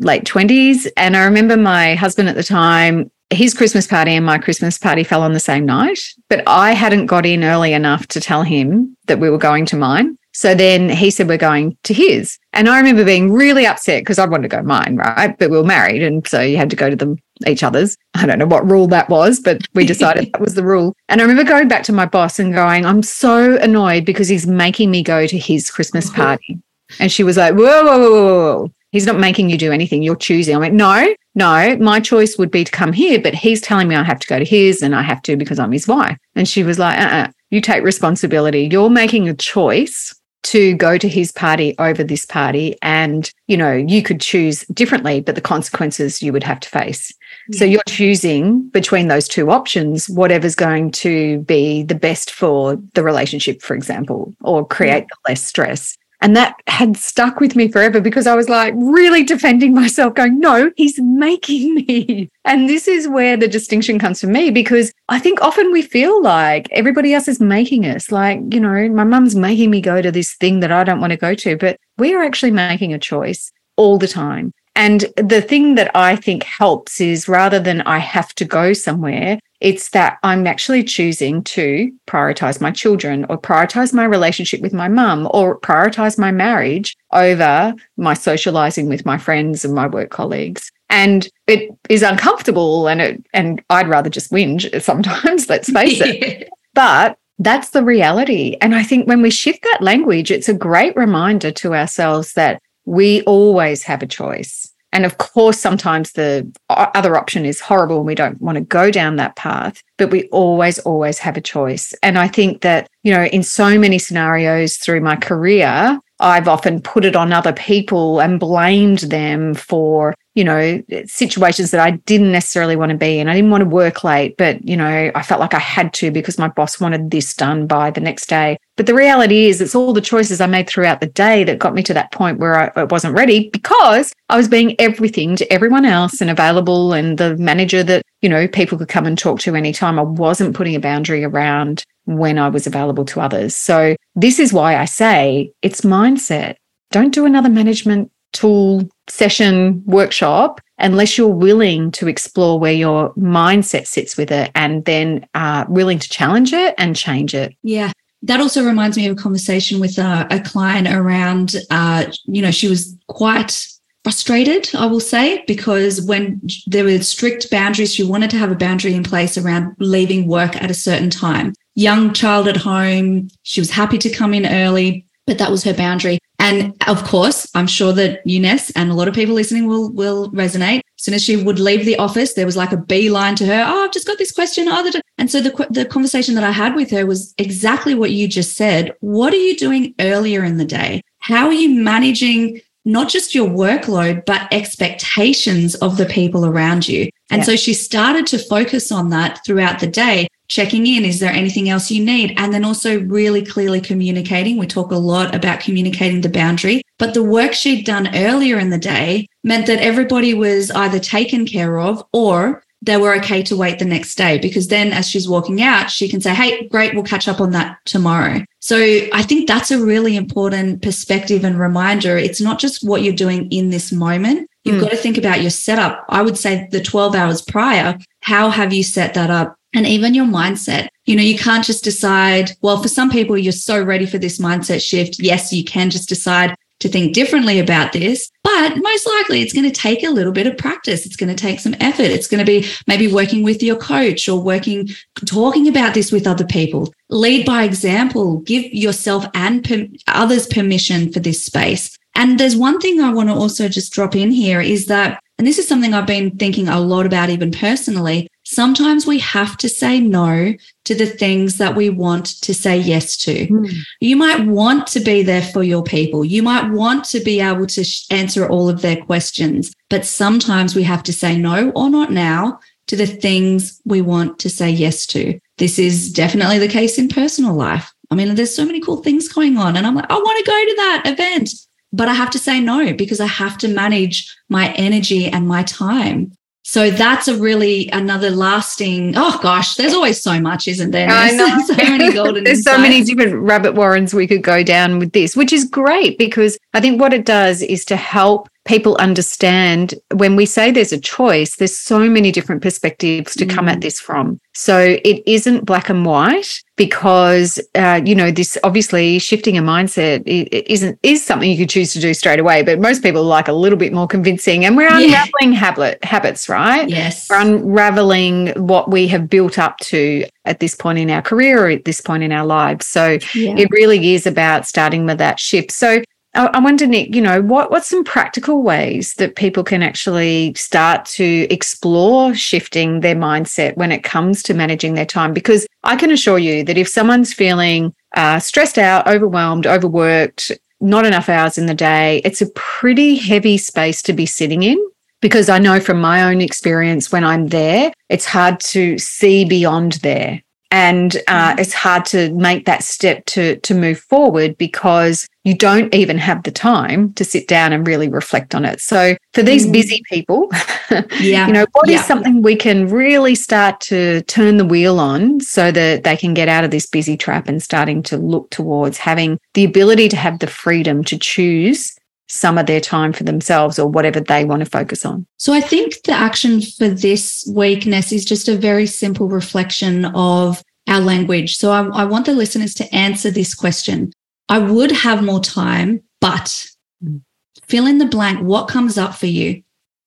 late 0.00 0.26
twenties, 0.26 0.86
and 0.96 1.16
I 1.16 1.24
remember 1.24 1.56
my 1.56 1.94
husband 1.94 2.28
at 2.28 2.36
the 2.36 2.42
time. 2.42 3.10
his 3.30 3.54
Christmas 3.54 3.86
party 3.86 4.12
and 4.12 4.24
my 4.24 4.38
Christmas 4.38 4.78
party 4.78 5.02
fell 5.02 5.22
on 5.22 5.32
the 5.32 5.40
same 5.40 5.64
night, 5.66 5.98
but 6.28 6.42
I 6.46 6.72
hadn't 6.72 7.06
got 7.06 7.26
in 7.26 7.42
early 7.42 7.72
enough 7.72 8.06
to 8.08 8.20
tell 8.20 8.42
him 8.42 8.96
that 9.06 9.18
we 9.18 9.30
were 9.30 9.38
going 9.38 9.66
to 9.66 9.76
mine. 9.76 10.16
So 10.34 10.52
then 10.52 10.88
he 10.88 11.10
said, 11.10 11.28
We're 11.28 11.38
going 11.38 11.76
to 11.84 11.94
his. 11.94 12.38
And 12.52 12.68
I 12.68 12.76
remember 12.76 13.04
being 13.04 13.32
really 13.32 13.66
upset 13.66 14.02
because 14.02 14.18
I 14.18 14.26
wanted 14.26 14.50
to 14.50 14.56
go 14.56 14.62
mine, 14.62 14.96
right? 14.96 15.36
But 15.38 15.50
we 15.50 15.56
were 15.56 15.64
married. 15.64 16.02
And 16.02 16.26
so 16.26 16.40
you 16.40 16.56
had 16.56 16.70
to 16.70 16.76
go 16.76 16.90
to 16.90 16.96
them 16.96 17.18
each 17.46 17.62
other's. 17.62 17.96
I 18.14 18.26
don't 18.26 18.38
know 18.38 18.46
what 18.46 18.68
rule 18.68 18.88
that 18.88 19.08
was, 19.08 19.40
but 19.40 19.62
we 19.74 19.86
decided 19.94 20.32
that 20.32 20.40
was 20.40 20.54
the 20.54 20.64
rule. 20.64 20.94
And 21.08 21.20
I 21.20 21.24
remember 21.24 21.48
going 21.48 21.68
back 21.68 21.84
to 21.84 21.92
my 21.92 22.06
boss 22.06 22.38
and 22.38 22.52
going, 22.52 22.84
I'm 22.84 23.02
so 23.02 23.56
annoyed 23.58 24.04
because 24.04 24.28
he's 24.28 24.46
making 24.46 24.90
me 24.90 25.02
go 25.02 25.26
to 25.26 25.38
his 25.38 25.70
Christmas 25.70 26.10
party. 26.14 26.58
And 26.98 27.10
she 27.10 27.22
was 27.22 27.36
like, 27.36 27.54
whoa, 27.54 27.84
whoa, 27.84 27.98
whoa, 27.98 28.10
whoa. 28.10 28.72
He's 28.94 29.06
not 29.06 29.18
making 29.18 29.50
you 29.50 29.58
do 29.58 29.72
anything. 29.72 30.04
You're 30.04 30.14
choosing. 30.14 30.54
I 30.54 30.58
went, 30.58 30.74
No, 30.74 31.12
no, 31.34 31.76
my 31.78 31.98
choice 31.98 32.38
would 32.38 32.52
be 32.52 32.62
to 32.62 32.70
come 32.70 32.92
here, 32.92 33.20
but 33.20 33.34
he's 33.34 33.60
telling 33.60 33.88
me 33.88 33.96
I 33.96 34.04
have 34.04 34.20
to 34.20 34.26
go 34.28 34.38
to 34.38 34.44
his 34.44 34.82
and 34.82 34.94
I 34.94 35.02
have 35.02 35.20
to 35.22 35.36
because 35.36 35.58
I'm 35.58 35.72
his 35.72 35.88
wife. 35.88 36.16
And 36.36 36.46
she 36.46 36.62
was 36.62 36.78
like, 36.78 36.96
uh 37.00 37.02
uh 37.02 37.28
you 37.50 37.60
take 37.60 37.82
responsibility. 37.82 38.68
You're 38.70 38.90
making 38.90 39.28
a 39.28 39.34
choice 39.34 40.14
to 40.44 40.76
go 40.76 40.96
to 40.96 41.08
his 41.08 41.32
party 41.32 41.74
over 41.80 42.04
this 42.04 42.24
party 42.24 42.76
and 42.82 43.32
you 43.48 43.56
know 43.56 43.72
you 43.72 44.02
could 44.02 44.20
choose 44.20 44.60
differently 44.66 45.20
but 45.20 45.34
the 45.34 45.40
consequences 45.40 46.22
you 46.22 46.34
would 46.34 46.44
have 46.44 46.60
to 46.60 46.68
face 46.68 47.12
yeah. 47.48 47.58
so 47.58 47.64
you're 47.64 47.82
choosing 47.88 48.68
between 48.68 49.08
those 49.08 49.26
two 49.26 49.50
options 49.50 50.06
whatever's 50.10 50.54
going 50.54 50.90
to 50.90 51.38
be 51.40 51.82
the 51.82 51.94
best 51.94 52.30
for 52.30 52.76
the 52.92 53.02
relationship 53.02 53.62
for 53.62 53.74
example 53.74 54.34
or 54.42 54.66
create 54.66 55.06
yeah. 55.08 55.30
less 55.30 55.42
stress 55.42 55.96
and 56.24 56.34
that 56.34 56.58
had 56.68 56.96
stuck 56.96 57.38
with 57.38 57.54
me 57.54 57.68
forever 57.68 58.00
because 58.00 58.26
I 58.26 58.34
was 58.34 58.48
like 58.48 58.72
really 58.78 59.24
defending 59.24 59.74
myself, 59.74 60.14
going, 60.14 60.40
no, 60.40 60.72
he's 60.74 60.98
making 60.98 61.74
me. 61.74 62.30
And 62.46 62.68
this 62.68 62.86
is 62.86 63.08
where 63.08 63.38
the 63.38 63.48
distinction 63.48 63.98
comes 63.98 64.20
for 64.20 64.26
me 64.26 64.50
because 64.50 64.92
I 65.08 65.18
think 65.18 65.40
often 65.40 65.72
we 65.72 65.80
feel 65.80 66.22
like 66.22 66.68
everybody 66.72 67.14
else 67.14 67.26
is 67.26 67.40
making 67.40 67.86
us. 67.86 68.12
Like, 68.12 68.40
you 68.52 68.60
know, 68.60 68.88
my 68.90 69.04
mum's 69.04 69.34
making 69.34 69.70
me 69.70 69.80
go 69.80 70.02
to 70.02 70.12
this 70.12 70.34
thing 70.34 70.60
that 70.60 70.70
I 70.70 70.84
don't 70.84 71.00
want 71.00 71.12
to 71.12 71.16
go 71.16 71.34
to, 71.34 71.56
but 71.56 71.78
we 71.96 72.14
are 72.14 72.22
actually 72.22 72.50
making 72.50 72.92
a 72.92 72.98
choice 72.98 73.50
all 73.76 73.96
the 73.96 74.08
time. 74.08 74.52
And 74.76 75.06
the 75.16 75.40
thing 75.40 75.76
that 75.76 75.90
I 75.94 76.16
think 76.16 76.42
helps 76.42 77.00
is 77.00 77.28
rather 77.28 77.60
than 77.60 77.80
I 77.82 77.98
have 77.98 78.34
to 78.34 78.44
go 78.44 78.74
somewhere, 78.74 79.38
it's 79.60 79.90
that 79.90 80.18
I'm 80.22 80.46
actually 80.46 80.84
choosing 80.84 81.42
to 81.44 81.92
prioritize 82.06 82.60
my 82.60 82.70
children 82.70 83.24
or 83.28 83.38
prioritize 83.38 83.94
my 83.94 84.04
relationship 84.04 84.60
with 84.60 84.72
my 84.72 84.88
mum 84.88 85.28
or 85.32 85.58
prioritize 85.58 86.18
my 86.18 86.30
marriage 86.30 86.96
over 87.12 87.74
my 87.96 88.14
socializing 88.14 88.88
with 88.88 89.06
my 89.06 89.18
friends 89.18 89.64
and 89.64 89.74
my 89.74 89.86
work 89.86 90.10
colleagues. 90.10 90.70
And 90.90 91.28
it 91.46 91.70
is 91.88 92.02
uncomfortable 92.02 92.88
and 92.88 93.00
it, 93.00 93.26
and 93.32 93.62
I'd 93.70 93.88
rather 93.88 94.10
just 94.10 94.30
whinge 94.30 94.82
sometimes, 94.82 95.48
let's 95.48 95.70
face 95.70 96.00
it. 96.00 96.48
But 96.74 97.18
that's 97.38 97.70
the 97.70 97.84
reality. 97.84 98.56
And 98.60 98.74
I 98.74 98.82
think 98.82 99.06
when 99.06 99.22
we 99.22 99.30
shift 99.30 99.62
that 99.62 99.78
language, 99.80 100.32
it's 100.32 100.48
a 100.48 100.54
great 100.54 100.96
reminder 100.96 101.52
to 101.52 101.74
ourselves 101.74 102.32
that 102.32 102.60
we 102.84 103.22
always 103.22 103.84
have 103.84 104.02
a 104.02 104.06
choice. 104.06 104.63
And 104.94 105.04
of 105.04 105.18
course, 105.18 105.58
sometimes 105.58 106.12
the 106.12 106.50
other 106.70 107.16
option 107.16 107.44
is 107.44 107.60
horrible 107.60 107.98
and 107.98 108.06
we 108.06 108.14
don't 108.14 108.40
want 108.40 108.56
to 108.56 108.62
go 108.62 108.90
down 108.90 109.16
that 109.16 109.36
path, 109.36 109.82
but 109.98 110.10
we 110.10 110.28
always, 110.28 110.78
always 110.78 111.18
have 111.18 111.36
a 111.36 111.40
choice. 111.42 111.92
And 112.02 112.16
I 112.16 112.28
think 112.28 112.62
that, 112.62 112.88
you 113.02 113.12
know, 113.12 113.24
in 113.24 113.42
so 113.42 113.76
many 113.78 113.98
scenarios 113.98 114.76
through 114.76 115.00
my 115.00 115.16
career, 115.16 115.98
I've 116.20 116.46
often 116.46 116.80
put 116.80 117.04
it 117.04 117.16
on 117.16 117.32
other 117.32 117.52
people 117.52 118.20
and 118.20 118.38
blamed 118.38 119.00
them 119.00 119.54
for 119.54 120.14
you 120.34 120.42
know, 120.42 120.82
situations 121.06 121.70
that 121.70 121.80
I 121.80 121.92
didn't 121.92 122.32
necessarily 122.32 122.74
want 122.74 122.90
to 122.90 122.98
be 122.98 123.20
in. 123.20 123.28
I 123.28 123.34
didn't 123.34 123.50
want 123.50 123.62
to 123.62 123.68
work 123.68 124.02
late, 124.02 124.36
but, 124.36 124.66
you 124.66 124.76
know, 124.76 125.12
I 125.14 125.22
felt 125.22 125.40
like 125.40 125.54
I 125.54 125.60
had 125.60 125.94
to 125.94 126.10
because 126.10 126.38
my 126.38 126.48
boss 126.48 126.80
wanted 126.80 127.12
this 127.12 127.34
done 127.34 127.68
by 127.68 127.92
the 127.92 128.00
next 128.00 128.26
day. 128.26 128.58
But 128.76 128.86
the 128.86 128.94
reality 128.94 129.46
is, 129.46 129.60
it's 129.60 129.74
all 129.74 129.92
the 129.92 130.00
choices 130.00 130.40
I 130.40 130.46
made 130.46 130.68
throughout 130.68 131.00
the 131.00 131.06
day 131.06 131.44
that 131.44 131.60
got 131.60 131.74
me 131.74 131.82
to 131.84 131.94
that 131.94 132.10
point 132.10 132.38
where 132.38 132.76
I, 132.76 132.84
wasn't 132.84 133.14
ready 133.14 133.48
because 133.50 134.12
I 134.28 134.36
was 134.36 134.48
being 134.48 134.74
everything 134.80 135.36
to 135.36 135.52
everyone 135.52 135.84
else 135.84 136.20
and 136.20 136.28
available 136.28 136.92
and 136.92 137.16
the 137.16 137.36
manager 137.36 137.84
that, 137.84 138.02
you 138.20 138.28
know, 138.28 138.48
people 138.48 138.76
could 138.76 138.88
come 138.88 139.06
and 139.06 139.16
talk 139.16 139.38
to 139.40 139.54
anytime. 139.54 139.98
I 139.98 140.02
wasn't 140.02 140.56
putting 140.56 140.74
a 140.74 140.80
boundary 140.80 141.22
around 141.22 141.84
when 142.06 142.36
I 142.36 142.48
was 142.48 142.66
available 142.66 143.04
to 143.06 143.20
others. 143.20 143.54
So 143.54 143.94
this 144.16 144.40
is 144.40 144.52
why 144.52 144.76
I 144.76 144.86
say 144.86 145.52
it's 145.62 145.82
mindset. 145.82 146.56
Don't 146.90 147.14
do 147.14 147.26
another 147.26 147.48
management 147.48 148.10
tool 148.32 148.88
session 149.08 149.82
workshop 149.86 150.60
unless 150.78 151.16
you're 151.16 151.28
willing 151.28 151.92
to 151.92 152.08
explore 152.08 152.58
where 152.58 152.72
your 152.72 153.14
mindset 153.14 153.86
sits 153.86 154.16
with 154.16 154.32
it 154.32 154.50
and 154.56 154.84
then 154.84 155.26
uh, 155.34 155.64
willing 155.68 156.00
to 156.00 156.08
challenge 156.08 156.52
it 156.52 156.74
and 156.76 156.96
change 156.96 157.34
it. 157.34 157.54
Yeah. 157.62 157.92
That 158.24 158.40
also 158.40 158.64
reminds 158.64 158.96
me 158.96 159.06
of 159.06 159.16
a 159.16 159.20
conversation 159.20 159.80
with 159.80 159.98
a, 159.98 160.26
a 160.30 160.40
client 160.40 160.88
around, 160.88 161.56
uh, 161.70 162.06
you 162.24 162.42
know, 162.42 162.50
she 162.50 162.68
was 162.68 162.96
quite 163.06 163.68
frustrated, 164.02 164.70
I 164.74 164.86
will 164.86 165.00
say, 165.00 165.44
because 165.46 166.02
when 166.02 166.40
there 166.66 166.84
were 166.84 166.98
strict 167.00 167.50
boundaries, 167.50 167.94
she 167.94 168.02
wanted 168.02 168.30
to 168.30 168.36
have 168.36 168.52
a 168.52 168.54
boundary 168.56 168.94
in 168.94 169.02
place 169.02 169.38
around 169.38 169.74
leaving 169.78 170.28
work 170.28 170.56
at 170.56 170.70
a 170.70 170.74
certain 170.74 171.10
time. 171.10 171.54
Young 171.74 172.12
child 172.12 172.46
at 172.46 172.56
home, 172.56 173.28
she 173.42 173.60
was 173.60 173.70
happy 173.70 173.98
to 173.98 174.10
come 174.10 174.34
in 174.34 174.46
early, 174.46 175.06
but 175.26 175.38
that 175.38 175.50
was 175.50 175.64
her 175.64 175.74
boundary. 175.74 176.18
And 176.44 176.74
of 176.86 177.04
course, 177.04 177.50
I'm 177.54 177.66
sure 177.66 177.92
that 177.94 178.20
Eunice 178.26 178.70
and 178.72 178.90
a 178.90 178.94
lot 178.94 179.08
of 179.08 179.14
people 179.14 179.34
listening 179.34 179.66
will 179.66 179.90
will 179.92 180.30
resonate. 180.32 180.80
As 180.98 181.04
soon 181.04 181.14
as 181.14 181.24
she 181.24 181.36
would 181.36 181.58
leave 181.58 181.84
the 181.84 181.96
office, 181.96 182.34
there 182.34 182.46
was 182.46 182.56
like 182.56 182.72
a 182.72 182.76
beeline 182.76 183.34
to 183.36 183.46
her. 183.46 183.64
Oh, 183.66 183.84
I've 183.84 183.92
just 183.92 184.06
got 184.06 184.18
this 184.18 184.32
question. 184.32 184.68
Oh, 184.68 184.90
and 185.18 185.30
so 185.30 185.40
the 185.40 185.66
the 185.70 185.86
conversation 185.86 186.34
that 186.34 186.44
I 186.44 186.50
had 186.50 186.74
with 186.74 186.90
her 186.90 187.06
was 187.06 187.34
exactly 187.38 187.94
what 187.94 188.10
you 188.10 188.28
just 188.28 188.56
said. 188.56 188.94
What 189.00 189.32
are 189.32 189.44
you 189.48 189.56
doing 189.56 189.94
earlier 190.00 190.44
in 190.44 190.58
the 190.58 190.64
day? 190.64 191.00
How 191.20 191.46
are 191.46 191.52
you 191.52 191.82
managing 191.82 192.60
not 192.84 193.08
just 193.08 193.34
your 193.34 193.48
workload, 193.48 194.26
but 194.26 194.46
expectations 194.52 195.74
of 195.76 195.96
the 195.96 196.06
people 196.06 196.44
around 196.44 196.86
you? 196.86 197.08
And 197.30 197.40
yeah. 197.40 197.46
so 197.46 197.56
she 197.56 197.72
started 197.72 198.26
to 198.28 198.38
focus 198.38 198.92
on 198.92 199.08
that 199.10 199.40
throughout 199.46 199.80
the 199.80 199.86
day 199.86 200.28
checking 200.48 200.86
in 200.86 201.04
is 201.04 201.20
there 201.20 201.32
anything 201.32 201.68
else 201.68 201.90
you 201.90 202.04
need 202.04 202.34
and 202.36 202.52
then 202.52 202.64
also 202.64 203.00
really 203.00 203.44
clearly 203.44 203.80
communicating 203.80 204.56
we 204.56 204.66
talk 204.66 204.90
a 204.90 204.96
lot 204.96 205.34
about 205.34 205.60
communicating 205.60 206.20
the 206.20 206.28
boundary 206.28 206.82
but 206.98 207.14
the 207.14 207.22
work 207.22 207.52
she'd 207.52 207.84
done 207.84 208.14
earlier 208.14 208.58
in 208.58 208.70
the 208.70 208.78
day 208.78 209.26
meant 209.42 209.66
that 209.66 209.80
everybody 209.80 210.34
was 210.34 210.70
either 210.72 210.98
taken 210.98 211.46
care 211.46 211.78
of 211.78 212.04
or 212.12 212.62
they 212.82 212.98
were 212.98 213.14
okay 213.14 213.42
to 213.42 213.56
wait 213.56 213.78
the 213.78 213.84
next 213.84 214.16
day 214.16 214.38
because 214.38 214.68
then 214.68 214.92
as 214.92 215.08
she's 215.08 215.28
walking 215.28 215.62
out 215.62 215.90
she 215.90 216.08
can 216.08 216.20
say 216.20 216.34
hey 216.34 216.68
great 216.68 216.94
we'll 216.94 217.02
catch 217.02 217.26
up 217.26 217.40
on 217.40 217.50
that 217.50 217.78
tomorrow 217.86 218.40
so 218.60 218.76
i 219.12 219.22
think 219.22 219.48
that's 219.48 219.70
a 219.70 219.82
really 219.82 220.16
important 220.16 220.82
perspective 220.82 221.44
and 221.44 221.58
reminder 221.58 222.18
it's 222.18 222.40
not 222.40 222.58
just 222.58 222.84
what 222.84 223.02
you're 223.02 223.14
doing 223.14 223.50
in 223.50 223.70
this 223.70 223.90
moment 223.90 224.48
You've 224.64 224.76
mm. 224.76 224.80
got 224.80 224.90
to 224.90 224.96
think 224.96 225.18
about 225.18 225.42
your 225.42 225.50
setup. 225.50 226.04
I 226.08 226.22
would 226.22 226.38
say 226.38 226.68
the 226.70 226.80
12 226.80 227.14
hours 227.14 227.42
prior, 227.42 227.98
how 228.20 228.48
have 228.48 228.72
you 228.72 228.82
set 228.82 229.14
that 229.14 229.30
up? 229.30 229.58
And 229.74 229.86
even 229.86 230.14
your 230.14 230.26
mindset. 230.26 230.88
You 231.04 231.16
know, 231.16 231.22
you 231.22 231.36
can't 231.36 231.64
just 231.64 231.84
decide, 231.84 232.52
well, 232.62 232.80
for 232.80 232.88
some 232.88 233.10
people, 233.10 233.36
you're 233.36 233.52
so 233.52 233.82
ready 233.82 234.06
for 234.06 234.18
this 234.18 234.38
mindset 234.38 234.80
shift. 234.80 235.18
Yes, 235.18 235.52
you 235.52 235.64
can 235.64 235.90
just 235.90 236.08
decide 236.08 236.54
to 236.80 236.88
think 236.88 237.14
differently 237.14 237.58
about 237.58 237.92
this, 237.92 238.30
but 238.42 238.76
most 238.76 239.06
likely 239.06 239.40
it's 239.40 239.52
going 239.52 239.70
to 239.70 239.70
take 239.70 240.02
a 240.02 240.10
little 240.10 240.32
bit 240.32 240.46
of 240.46 240.58
practice. 240.58 241.06
It's 241.06 241.16
going 241.16 241.34
to 241.34 241.40
take 241.40 241.60
some 241.60 241.74
effort. 241.80 242.06
It's 242.06 242.26
going 242.26 242.44
to 242.44 242.44
be 242.44 242.68
maybe 242.86 243.12
working 243.12 243.42
with 243.42 243.62
your 243.62 243.76
coach 243.76 244.28
or 244.28 244.40
working, 244.40 244.88
talking 245.24 245.68
about 245.68 245.94
this 245.94 246.12
with 246.12 246.26
other 246.26 246.44
people. 246.44 246.92
Lead 247.08 247.46
by 247.46 247.62
example, 247.62 248.40
give 248.40 248.64
yourself 248.72 249.24
and 249.34 249.64
per- 249.64 249.86
others 250.08 250.46
permission 250.46 251.12
for 251.12 251.20
this 251.20 251.44
space. 251.44 251.96
And 252.16 252.38
there's 252.38 252.56
one 252.56 252.80
thing 252.80 253.00
I 253.00 253.12
want 253.12 253.28
to 253.28 253.34
also 253.34 253.68
just 253.68 253.92
drop 253.92 254.14
in 254.14 254.30
here 254.30 254.60
is 254.60 254.86
that, 254.86 255.20
and 255.38 255.46
this 255.46 255.58
is 255.58 255.66
something 255.66 255.94
I've 255.94 256.06
been 256.06 256.36
thinking 256.36 256.68
a 256.68 256.80
lot 256.80 257.06
about 257.06 257.30
even 257.30 257.50
personally, 257.50 258.28
sometimes 258.54 259.06
we 259.06 259.18
have 259.18 259.56
to 259.58 259.68
say 259.68 260.00
no 260.00 260.54
to 260.84 260.94
the 260.94 261.06
things 261.06 261.58
that 261.58 261.74
we 261.74 261.90
want 261.90 262.26
to 262.42 262.54
say 262.54 262.78
yes 262.78 263.16
to. 263.18 263.46
Mm. 263.46 263.76
You 264.00 264.16
might 264.16 264.46
want 264.46 264.86
to 264.88 265.00
be 265.00 265.22
there 265.22 265.42
for 265.42 265.62
your 265.62 265.82
people. 265.82 266.24
You 266.24 266.42
might 266.42 266.70
want 266.70 267.04
to 267.06 267.20
be 267.20 267.40
able 267.40 267.66
to 267.66 267.84
sh- 267.84 268.06
answer 268.10 268.48
all 268.48 268.68
of 268.68 268.82
their 268.82 268.96
questions, 268.96 269.72
but 269.90 270.04
sometimes 270.04 270.74
we 270.74 270.82
have 270.84 271.02
to 271.04 271.12
say 271.12 271.36
no 271.36 271.70
or 271.70 271.90
not 271.90 272.12
now 272.12 272.60
to 272.86 272.96
the 272.96 273.06
things 273.06 273.80
we 273.84 274.00
want 274.00 274.38
to 274.40 274.50
say 274.50 274.70
yes 274.70 275.06
to. 275.06 275.38
This 275.58 275.78
is 275.78 276.12
definitely 276.12 276.58
the 276.58 276.68
case 276.68 276.98
in 276.98 277.08
personal 277.08 277.54
life. 277.54 277.92
I 278.10 278.14
mean, 278.14 278.34
there's 278.34 278.54
so 278.54 278.66
many 278.66 278.80
cool 278.80 279.02
things 279.02 279.28
going 279.28 279.56
on, 279.56 279.76
and 279.76 279.86
I'm 279.86 279.94
like, 279.94 280.10
I 280.10 280.14
want 280.14 280.44
to 280.44 280.50
go 280.50 280.64
to 280.64 280.76
that 280.76 281.02
event, 281.06 281.50
but 281.92 282.08
I 282.08 282.14
have 282.14 282.30
to 282.30 282.38
say 282.38 282.60
no 282.60 282.92
because 282.92 283.20
I 283.20 283.26
have 283.26 283.56
to 283.58 283.68
manage 283.68 284.36
my 284.48 284.72
energy 284.74 285.26
and 285.26 285.48
my 285.48 285.62
time. 285.62 286.32
So 286.66 286.90
that's 286.90 287.28
a 287.28 287.36
really 287.36 287.90
another 287.92 288.30
lasting. 288.30 289.12
Oh 289.16 289.38
gosh, 289.42 289.74
there's 289.74 289.92
always 289.92 290.22
so 290.22 290.40
much, 290.40 290.66
isn't 290.66 290.90
there? 290.90 291.08
Know. 291.34 291.58
so 291.66 291.74
many 291.76 292.12
golden. 292.12 292.44
there's 292.44 292.58
insights. 292.58 292.76
so 292.76 292.80
many 292.80 293.04
different 293.04 293.34
rabbit 293.34 293.74
warrens 293.74 294.14
we 294.14 294.26
could 294.26 294.42
go 294.42 294.62
down 294.62 294.98
with 294.98 295.12
this, 295.12 295.36
which 295.36 295.52
is 295.52 295.64
great 295.64 296.16
because 296.16 296.58
I 296.72 296.80
think 296.80 297.00
what 297.00 297.12
it 297.12 297.26
does 297.26 297.60
is 297.60 297.84
to 297.86 297.96
help 297.96 298.48
people 298.64 298.96
understand 298.96 299.94
when 300.14 300.36
we 300.36 300.46
say 300.46 300.70
there's 300.70 300.92
a 300.92 300.98
choice, 301.00 301.56
there's 301.56 301.76
so 301.76 302.08
many 302.08 302.32
different 302.32 302.62
perspectives 302.62 303.34
to 303.36 303.44
come 303.46 303.68
at 303.68 303.78
Mm. 303.78 303.82
this 303.82 304.00
from. 304.00 304.38
So 304.54 304.78
it 305.04 305.22
isn't 305.26 305.66
black 305.66 305.90
and 305.90 306.06
white 306.06 306.48
because 306.76 307.60
uh, 307.74 308.00
you 308.04 308.14
know 308.14 308.30
this 308.30 308.56
obviously 308.64 309.18
shifting 309.18 309.58
a 309.58 309.62
mindset 309.62 310.22
isn't 310.26 310.98
is 311.02 311.24
something 311.24 311.50
you 311.50 311.56
could 311.58 311.68
choose 311.68 311.92
to 311.92 312.00
do 312.00 312.14
straight 312.14 312.38
away. 312.40 312.62
But 312.62 312.80
most 312.80 313.02
people 313.02 313.22
like 313.24 313.48
a 313.48 313.52
little 313.52 313.78
bit 313.78 313.92
more 313.92 314.06
convincing, 314.06 314.64
and 314.64 314.76
we're 314.76 314.88
Yeah. 314.98 315.24
unraveling 315.24 315.52
habit 315.52 316.04
habits, 316.04 316.48
right? 316.48 316.88
Yes. 316.88 317.26
We're 317.28 317.40
unraveling 317.40 318.48
what 318.56 318.90
we 318.90 319.06
have 319.08 319.28
built 319.28 319.58
up 319.58 319.78
to 319.90 320.24
at 320.46 320.60
this 320.60 320.74
point 320.74 320.98
in 320.98 321.10
our 321.10 321.22
career 321.22 321.66
or 321.66 321.68
at 321.70 321.84
this 321.84 322.00
point 322.00 322.22
in 322.22 322.32
our 322.32 322.46
lives. 322.46 322.86
So 322.86 323.18
Yeah. 323.34 323.54
it 323.56 323.68
really 323.70 324.14
is 324.14 324.26
about 324.26 324.66
starting 324.66 325.04
with 325.06 325.18
that 325.18 325.38
shift. 325.40 325.70
So 325.72 326.02
I 326.36 326.58
wonder, 326.58 326.86
Nick, 326.86 327.14
you 327.14 327.22
know, 327.22 327.40
what 327.42 327.70
what's 327.70 327.88
some 327.88 328.02
practical 328.02 328.62
ways 328.62 329.14
that 329.14 329.36
people 329.36 329.62
can 329.62 329.82
actually 329.84 330.52
start 330.54 331.04
to 331.06 331.46
explore 331.48 332.34
shifting 332.34 333.00
their 333.00 333.14
mindset 333.14 333.76
when 333.76 333.92
it 333.92 334.02
comes 334.02 334.42
to 334.44 334.54
managing 334.54 334.94
their 334.94 335.06
time? 335.06 335.32
Because 335.32 335.66
I 335.84 335.94
can 335.94 336.10
assure 336.10 336.38
you 336.38 336.64
that 336.64 336.76
if 336.76 336.88
someone's 336.88 337.32
feeling 337.32 337.94
uh, 338.16 338.40
stressed 338.40 338.78
out, 338.78 339.06
overwhelmed, 339.06 339.66
overworked, 339.66 340.50
not 340.80 341.06
enough 341.06 341.28
hours 341.28 341.56
in 341.56 341.66
the 341.66 341.74
day, 341.74 342.20
it's 342.24 342.42
a 342.42 342.50
pretty 342.50 343.14
heavy 343.14 343.56
space 343.56 344.02
to 344.02 344.12
be 344.12 344.26
sitting 344.26 344.64
in. 344.64 344.78
Because 345.20 345.48
I 345.48 345.58
know 345.58 345.80
from 345.80 346.00
my 346.00 346.24
own 346.24 346.40
experience, 346.40 347.12
when 347.12 347.24
I'm 347.24 347.46
there, 347.46 347.92
it's 348.08 348.26
hard 348.26 348.60
to 348.60 348.98
see 348.98 349.44
beyond 349.44 349.92
there 350.02 350.42
and 350.74 351.16
uh, 351.28 351.54
it's 351.56 351.72
hard 351.72 352.04
to 352.04 352.32
make 352.34 352.66
that 352.66 352.82
step 352.82 353.24
to 353.26 353.56
to 353.60 353.74
move 353.74 354.00
forward 354.00 354.58
because 354.58 355.28
you 355.44 355.54
don't 355.56 355.94
even 355.94 356.18
have 356.18 356.42
the 356.42 356.50
time 356.50 357.12
to 357.12 357.24
sit 357.24 357.46
down 357.46 357.72
and 357.72 357.86
really 357.86 358.08
reflect 358.08 358.54
on 358.54 358.64
it 358.64 358.80
so 358.80 359.14
for 359.34 359.42
these 359.42 359.66
Mm. 359.66 359.72
busy 359.72 360.02
people 360.10 360.50
Yeah. 361.20 361.46
you 361.46 361.52
know 361.52 361.66
what 361.72 361.88
is 361.88 361.94
Yeah. 361.94 362.02
something 362.02 362.42
we 362.42 362.56
can 362.56 362.88
really 362.88 363.34
start 363.34 363.80
to 363.82 364.22
turn 364.22 364.56
the 364.56 364.64
wheel 364.64 364.98
on 364.98 365.40
so 365.40 365.70
that 365.70 366.02
they 366.04 366.16
can 366.16 366.34
get 366.34 366.48
out 366.48 366.64
of 366.64 366.70
this 366.70 366.86
busy 366.86 367.16
trap 367.16 367.48
and 367.48 367.62
starting 367.62 368.02
to 368.04 368.16
look 368.16 368.50
towards 368.50 368.98
having 368.98 369.38
the 369.54 369.64
ability 369.64 370.08
to 370.08 370.16
have 370.16 370.38
the 370.40 370.46
freedom 370.48 371.04
to 371.04 371.16
choose 371.18 371.94
some 372.28 372.56
of 372.58 372.66
their 372.66 372.80
time 372.80 373.12
for 373.12 373.24
themselves 373.24 373.78
or 373.78 373.86
whatever 373.86 374.18
they 374.20 374.44
want 374.44 374.60
to 374.60 374.70
focus 374.70 375.04
on 375.04 375.26
So 375.38 375.52
I 375.52 375.60
think 375.60 376.02
the 376.04 376.12
action 376.12 376.60
for 376.62 376.88
this 376.88 377.46
weakness 377.54 378.12
is 378.12 378.24
just 378.24 378.48
a 378.48 378.56
very 378.56 378.86
simple 378.86 379.28
reflection 379.28 380.06
of 380.06 380.62
our 380.88 381.00
language. 381.00 381.56
So 381.56 381.70
I, 381.70 382.02
I 382.02 382.04
want 382.04 382.26
the 382.26 382.34
listeners 382.34 382.74
to 382.74 382.94
answer 382.94 383.30
this 383.30 383.54
question. 383.54 384.12
I 384.48 384.58
would 384.58 384.90
have 384.92 385.22
more 385.24 385.40
time, 385.40 386.02
but 386.20 386.66
Mm. 387.02 387.20
fill 387.66 387.86
in 387.86 387.98
the 387.98 388.06
blank. 388.06 388.40
What 388.40 388.68
comes 388.68 388.96
up 388.98 389.14
for 389.14 389.26
you? 389.26 389.62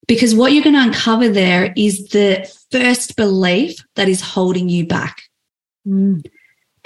Because 0.06 0.34
what 0.34 0.52
you're 0.52 0.64
going 0.64 0.74
to 0.74 0.82
uncover 0.82 1.28
there 1.28 1.72
is 1.76 2.08
the 2.08 2.50
first 2.72 3.14
belief 3.16 3.84
that 3.96 4.08
is 4.08 4.20
holding 4.22 4.68
you 4.68 4.86
back. 4.86 5.22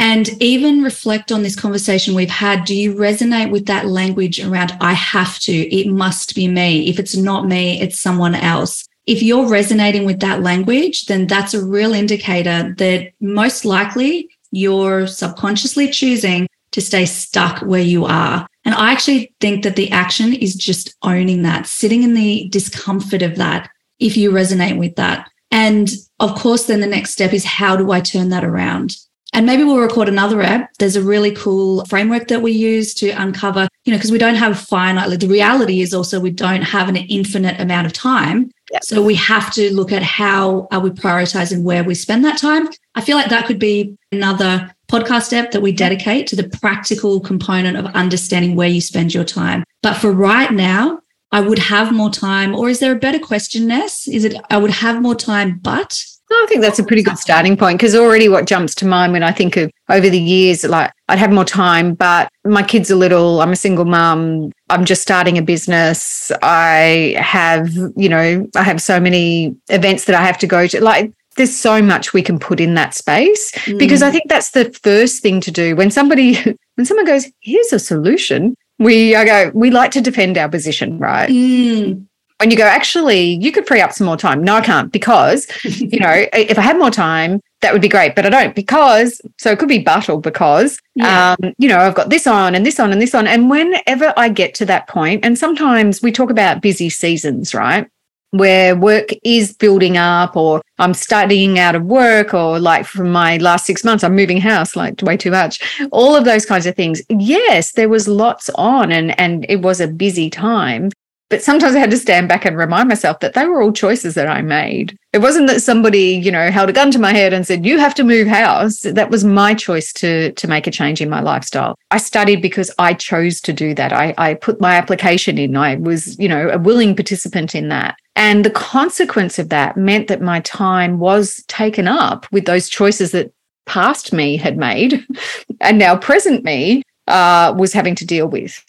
And 0.02 0.30
even 0.42 0.82
reflect 0.82 1.30
on 1.30 1.44
this 1.44 1.54
conversation 1.54 2.16
we've 2.16 2.28
had. 2.28 2.64
Do 2.64 2.74
you 2.74 2.92
resonate 2.92 3.52
with 3.52 3.66
that 3.66 3.86
language 3.86 4.40
around, 4.40 4.76
I 4.80 4.94
have 4.94 5.38
to, 5.40 5.52
it 5.52 5.86
must 5.86 6.34
be 6.34 6.48
me? 6.48 6.88
If 6.88 6.98
it's 6.98 7.16
not 7.16 7.46
me, 7.46 7.80
it's 7.80 8.00
someone 8.00 8.34
else. 8.34 8.84
If 9.06 9.22
you're 9.22 9.48
resonating 9.48 10.04
with 10.04 10.18
that 10.18 10.42
language, 10.42 11.06
then 11.06 11.28
that's 11.28 11.54
a 11.54 11.64
real 11.64 11.94
indicator 11.94 12.74
that 12.78 13.12
most 13.20 13.64
likely 13.64 14.28
you're 14.50 15.06
subconsciously 15.06 15.88
choosing 15.90 16.48
to 16.72 16.80
stay 16.80 17.06
stuck 17.06 17.60
where 17.60 17.80
you 17.80 18.04
are. 18.04 18.48
And 18.64 18.74
I 18.74 18.90
actually 18.90 19.32
think 19.40 19.62
that 19.62 19.76
the 19.76 19.92
action 19.92 20.34
is 20.34 20.56
just 20.56 20.96
owning 21.02 21.42
that, 21.42 21.68
sitting 21.68 22.02
in 22.02 22.14
the 22.14 22.48
discomfort 22.48 23.22
of 23.22 23.36
that, 23.36 23.70
if 24.00 24.16
you 24.16 24.32
resonate 24.32 24.80
with 24.80 24.96
that. 24.96 25.28
And 25.52 25.88
of 26.18 26.34
course, 26.34 26.64
then 26.64 26.80
the 26.80 26.88
next 26.88 27.10
step 27.10 27.32
is 27.32 27.44
how 27.44 27.76
do 27.76 27.92
I 27.92 28.00
turn 28.00 28.30
that 28.30 28.44
around? 28.44 28.96
And 29.32 29.46
maybe 29.46 29.64
we'll 29.64 29.78
record 29.78 30.08
another 30.08 30.42
app. 30.42 30.74
There's 30.78 30.96
a 30.96 31.02
really 31.02 31.32
cool 31.32 31.84
framework 31.86 32.28
that 32.28 32.42
we 32.42 32.52
use 32.52 32.92
to 32.94 33.10
uncover, 33.10 33.66
you 33.84 33.92
know, 33.92 33.96
because 33.96 34.12
we 34.12 34.18
don't 34.18 34.34
have 34.34 34.58
finite. 34.58 35.18
The 35.18 35.26
reality 35.26 35.80
is 35.80 35.94
also 35.94 36.20
we 36.20 36.30
don't 36.30 36.62
have 36.62 36.88
an 36.88 36.96
infinite 36.96 37.58
amount 37.58 37.86
of 37.86 37.94
time. 37.94 38.50
Yep. 38.72 38.84
So 38.84 39.02
we 39.02 39.14
have 39.14 39.52
to 39.54 39.72
look 39.74 39.90
at 39.90 40.02
how 40.02 40.68
are 40.70 40.80
we 40.80 40.90
prioritizing 40.90 41.62
where 41.62 41.82
we 41.82 41.94
spend 41.94 42.24
that 42.24 42.38
time. 42.38 42.68
I 42.94 43.00
feel 43.00 43.16
like 43.16 43.30
that 43.30 43.46
could 43.46 43.58
be 43.58 43.96
another 44.12 44.70
podcast 44.88 45.22
step 45.22 45.52
that 45.52 45.62
we 45.62 45.72
dedicate 45.72 46.26
to 46.26 46.36
the 46.36 46.48
practical 46.60 47.18
component 47.18 47.78
of 47.78 47.86
understanding 47.86 48.54
where 48.54 48.68
you 48.68 48.82
spend 48.82 49.14
your 49.14 49.24
time. 49.24 49.64
But 49.82 49.94
for 49.94 50.12
right 50.12 50.52
now, 50.52 51.00
I 51.32 51.40
would 51.40 51.58
have 51.58 51.92
more 51.92 52.10
time. 52.10 52.54
Or 52.54 52.68
is 52.68 52.80
there 52.80 52.92
a 52.92 52.98
better 52.98 53.18
question, 53.18 53.66
Ness? 53.66 54.06
Is 54.06 54.24
it 54.26 54.36
I 54.50 54.58
would 54.58 54.70
have 54.70 55.00
more 55.00 55.14
time, 55.14 55.58
but 55.58 56.04
I 56.34 56.46
think 56.48 56.60
that's 56.60 56.78
a 56.78 56.84
pretty 56.84 57.02
good 57.02 57.18
starting 57.18 57.56
point 57.56 57.78
because 57.78 57.94
already 57.94 58.28
what 58.28 58.46
jumps 58.46 58.74
to 58.76 58.86
mind 58.86 59.12
when 59.12 59.22
I 59.22 59.32
think 59.32 59.56
of 59.56 59.70
over 59.88 60.08
the 60.08 60.18
years, 60.18 60.64
like 60.64 60.92
I'd 61.08 61.18
have 61.18 61.32
more 61.32 61.44
time, 61.44 61.94
but 61.94 62.28
my 62.44 62.62
kids 62.62 62.90
are 62.90 62.96
little. 62.96 63.40
I'm 63.40 63.52
a 63.52 63.56
single 63.56 63.84
mum. 63.84 64.52
I'm 64.70 64.84
just 64.84 65.02
starting 65.02 65.38
a 65.38 65.42
business. 65.42 66.32
I 66.42 67.16
have, 67.18 67.72
you 67.96 68.08
know, 68.08 68.48
I 68.56 68.62
have 68.62 68.80
so 68.80 68.98
many 68.98 69.54
events 69.68 70.04
that 70.06 70.16
I 70.16 70.22
have 70.22 70.38
to 70.38 70.46
go 70.46 70.66
to. 70.66 70.82
Like, 70.82 71.12
there's 71.36 71.56
so 71.56 71.80
much 71.80 72.12
we 72.12 72.22
can 72.22 72.38
put 72.38 72.60
in 72.60 72.74
that 72.74 72.94
space 72.94 73.52
because 73.78 74.02
I 74.02 74.10
think 74.10 74.28
that's 74.28 74.50
the 74.50 74.70
first 74.82 75.22
thing 75.22 75.40
to 75.42 75.50
do 75.50 75.74
when 75.76 75.90
somebody, 75.90 76.34
when 76.74 76.84
someone 76.84 77.06
goes, 77.06 77.26
here's 77.40 77.72
a 77.72 77.78
solution. 77.78 78.54
We 78.78 79.14
I 79.14 79.24
go, 79.24 79.50
we 79.54 79.70
like 79.70 79.92
to 79.92 80.00
defend 80.00 80.36
our 80.36 80.48
position, 80.48 80.98
right? 80.98 81.30
Mm, 81.30 82.06
when 82.42 82.50
you 82.50 82.56
go, 82.56 82.64
actually, 82.66 83.38
you 83.40 83.52
could 83.52 83.68
free 83.68 83.80
up 83.80 83.92
some 83.92 84.04
more 84.04 84.16
time. 84.16 84.42
No, 84.42 84.56
I 84.56 84.62
can't 84.62 84.90
because, 84.90 85.46
you 85.64 86.00
know, 86.00 86.10
if 86.32 86.58
I 86.58 86.62
had 86.62 86.76
more 86.76 86.90
time, 86.90 87.40
that 87.60 87.72
would 87.72 87.80
be 87.80 87.88
great, 87.88 88.16
but 88.16 88.26
I 88.26 88.30
don't 88.30 88.52
because, 88.56 89.20
so 89.38 89.52
it 89.52 89.60
could 89.60 89.68
be 89.68 89.78
but 89.78 90.08
or 90.08 90.20
because, 90.20 90.80
Yeah. 90.96 91.36
um, 91.40 91.52
you 91.58 91.68
know, 91.68 91.78
I've 91.78 91.94
got 91.94 92.10
this 92.10 92.26
on 92.26 92.56
and 92.56 92.66
this 92.66 92.80
on 92.80 92.90
and 92.90 93.00
this 93.00 93.14
on. 93.14 93.28
And 93.28 93.48
whenever 93.48 94.12
I 94.16 94.28
get 94.28 94.54
to 94.54 94.66
that 94.66 94.88
point, 94.88 95.24
and 95.24 95.38
sometimes 95.38 96.02
we 96.02 96.10
talk 96.10 96.30
about 96.30 96.60
busy 96.62 96.90
seasons, 96.90 97.54
right? 97.54 97.86
Where 98.32 98.74
work 98.74 99.10
is 99.22 99.52
building 99.52 99.96
up, 99.96 100.34
or 100.36 100.62
I'm 100.80 100.94
studying 100.94 101.60
out 101.60 101.76
of 101.76 101.84
work, 101.84 102.34
or 102.34 102.58
like 102.58 102.86
from 102.86 103.12
my 103.12 103.36
last 103.36 103.66
six 103.66 103.84
months, 103.84 104.02
I'm 104.02 104.16
moving 104.16 104.40
house 104.40 104.74
like 104.74 105.00
way 105.02 105.16
too 105.16 105.30
much. 105.30 105.60
All 105.92 106.16
of 106.16 106.24
those 106.24 106.44
kinds 106.44 106.66
of 106.66 106.74
things. 106.74 107.02
Yes, 107.08 107.72
there 107.72 107.90
was 107.90 108.08
lots 108.08 108.50
on, 108.56 108.90
and 108.90 109.16
and 109.20 109.46
it 109.48 109.60
was 109.60 109.80
a 109.80 109.86
busy 109.86 110.28
time. 110.28 110.90
But 111.32 111.42
sometimes 111.42 111.74
I 111.74 111.78
had 111.78 111.90
to 111.92 111.96
stand 111.96 112.28
back 112.28 112.44
and 112.44 112.58
remind 112.58 112.90
myself 112.90 113.20
that 113.20 113.32
they 113.32 113.46
were 113.46 113.62
all 113.62 113.72
choices 113.72 114.14
that 114.16 114.28
I 114.28 114.42
made. 114.42 114.98
It 115.14 115.20
wasn't 115.20 115.46
that 115.46 115.62
somebody, 115.62 116.10
you 116.10 116.30
know, 116.30 116.50
held 116.50 116.68
a 116.68 116.74
gun 116.74 116.90
to 116.90 116.98
my 116.98 117.14
head 117.14 117.32
and 117.32 117.46
said, 117.46 117.64
you 117.64 117.78
have 117.78 117.94
to 117.94 118.04
move 118.04 118.28
house. 118.28 118.80
That 118.80 119.08
was 119.08 119.24
my 119.24 119.54
choice 119.54 119.94
to, 119.94 120.32
to 120.32 120.46
make 120.46 120.66
a 120.66 120.70
change 120.70 121.00
in 121.00 121.08
my 121.08 121.22
lifestyle. 121.22 121.78
I 121.90 121.96
studied 121.96 122.42
because 122.42 122.70
I 122.78 122.92
chose 122.92 123.40
to 123.40 123.52
do 123.54 123.74
that. 123.76 123.94
I, 123.94 124.12
I 124.18 124.34
put 124.34 124.60
my 124.60 124.74
application 124.74 125.38
in. 125.38 125.56
I 125.56 125.76
was, 125.76 126.18
you 126.18 126.28
know, 126.28 126.50
a 126.50 126.58
willing 126.58 126.94
participant 126.94 127.54
in 127.54 127.70
that. 127.70 127.96
And 128.14 128.44
the 128.44 128.50
consequence 128.50 129.38
of 129.38 129.48
that 129.48 129.74
meant 129.74 130.08
that 130.08 130.20
my 130.20 130.40
time 130.40 130.98
was 130.98 131.42
taken 131.48 131.88
up 131.88 132.30
with 132.30 132.44
those 132.44 132.68
choices 132.68 133.12
that 133.12 133.32
past 133.64 134.12
me 134.12 134.36
had 134.36 134.58
made 134.58 135.02
and 135.62 135.78
now 135.78 135.96
present 135.96 136.44
me 136.44 136.82
uh, 137.06 137.54
was 137.56 137.72
having 137.72 137.94
to 137.94 138.04
deal 138.04 138.28
with. 138.28 138.62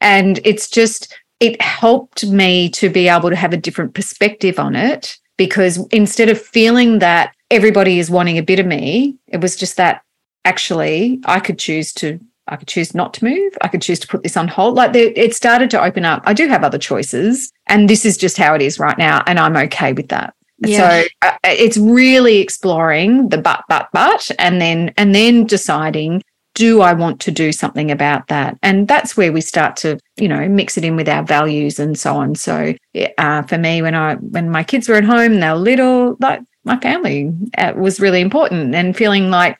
And 0.00 0.38
it's 0.44 0.68
just, 0.70 1.12
it 1.40 1.60
helped 1.60 2.26
me 2.26 2.68
to 2.70 2.88
be 2.88 3.08
able 3.08 3.30
to 3.30 3.36
have 3.36 3.52
a 3.52 3.58
different 3.58 3.94
perspective 3.94 4.58
on 4.58 4.74
it 4.74 5.18
because 5.36 5.84
instead 5.88 6.28
of 6.28 6.40
feeling 6.40 6.98
that 7.00 7.34
everybody 7.50 7.98
is 7.98 8.10
wanting 8.10 8.38
a 8.38 8.42
bit 8.42 8.58
of 8.58 8.66
me, 8.66 9.16
it 9.28 9.40
was 9.40 9.56
just 9.56 9.76
that 9.76 10.02
actually 10.44 11.20
I 11.24 11.40
could 11.40 11.58
choose 11.58 11.92
to. 11.94 12.20
I 12.48 12.54
could 12.54 12.68
choose 12.68 12.94
not 12.94 13.12
to 13.14 13.24
move. 13.24 13.58
I 13.60 13.66
could 13.66 13.82
choose 13.82 13.98
to 13.98 14.06
put 14.06 14.22
this 14.22 14.36
on 14.36 14.46
hold. 14.46 14.76
Like 14.76 14.92
the, 14.92 15.18
it 15.18 15.34
started 15.34 15.68
to 15.70 15.82
open 15.82 16.04
up. 16.04 16.22
I 16.26 16.32
do 16.32 16.46
have 16.46 16.62
other 16.62 16.78
choices, 16.78 17.50
and 17.66 17.90
this 17.90 18.04
is 18.04 18.16
just 18.16 18.36
how 18.36 18.54
it 18.54 18.62
is 18.62 18.78
right 18.78 18.96
now, 18.96 19.24
and 19.26 19.40
I'm 19.40 19.56
okay 19.56 19.92
with 19.92 20.10
that. 20.10 20.32
Yeah. 20.58 21.02
So 21.02 21.08
uh, 21.22 21.36
it's 21.42 21.76
really 21.76 22.38
exploring 22.38 23.30
the 23.30 23.38
but, 23.38 23.64
but, 23.68 23.88
but, 23.92 24.30
and 24.38 24.60
then 24.60 24.94
and 24.96 25.12
then 25.12 25.44
deciding 25.44 26.22
do 26.56 26.80
I 26.80 26.94
want 26.94 27.20
to 27.20 27.30
do 27.30 27.52
something 27.52 27.90
about 27.90 28.28
that? 28.28 28.56
And 28.62 28.88
that's 28.88 29.14
where 29.16 29.30
we 29.30 29.42
start 29.42 29.76
to, 29.76 29.98
you 30.16 30.26
know, 30.26 30.48
mix 30.48 30.78
it 30.78 30.84
in 30.84 30.96
with 30.96 31.08
our 31.08 31.22
values 31.22 31.78
and 31.78 31.98
so 31.98 32.16
on. 32.16 32.34
So 32.34 32.74
uh, 33.18 33.42
for 33.42 33.58
me, 33.58 33.82
when 33.82 33.94
I 33.94 34.14
when 34.14 34.50
my 34.50 34.64
kids 34.64 34.88
were 34.88 34.96
at 34.96 35.04
home 35.04 35.38
they 35.38 35.48
were 35.50 35.56
little, 35.56 36.16
like 36.18 36.40
my 36.64 36.78
family 36.80 37.30
uh, 37.58 37.74
was 37.76 38.00
really 38.00 38.22
important, 38.22 38.74
and 38.74 38.96
feeling 38.96 39.30
like, 39.30 39.58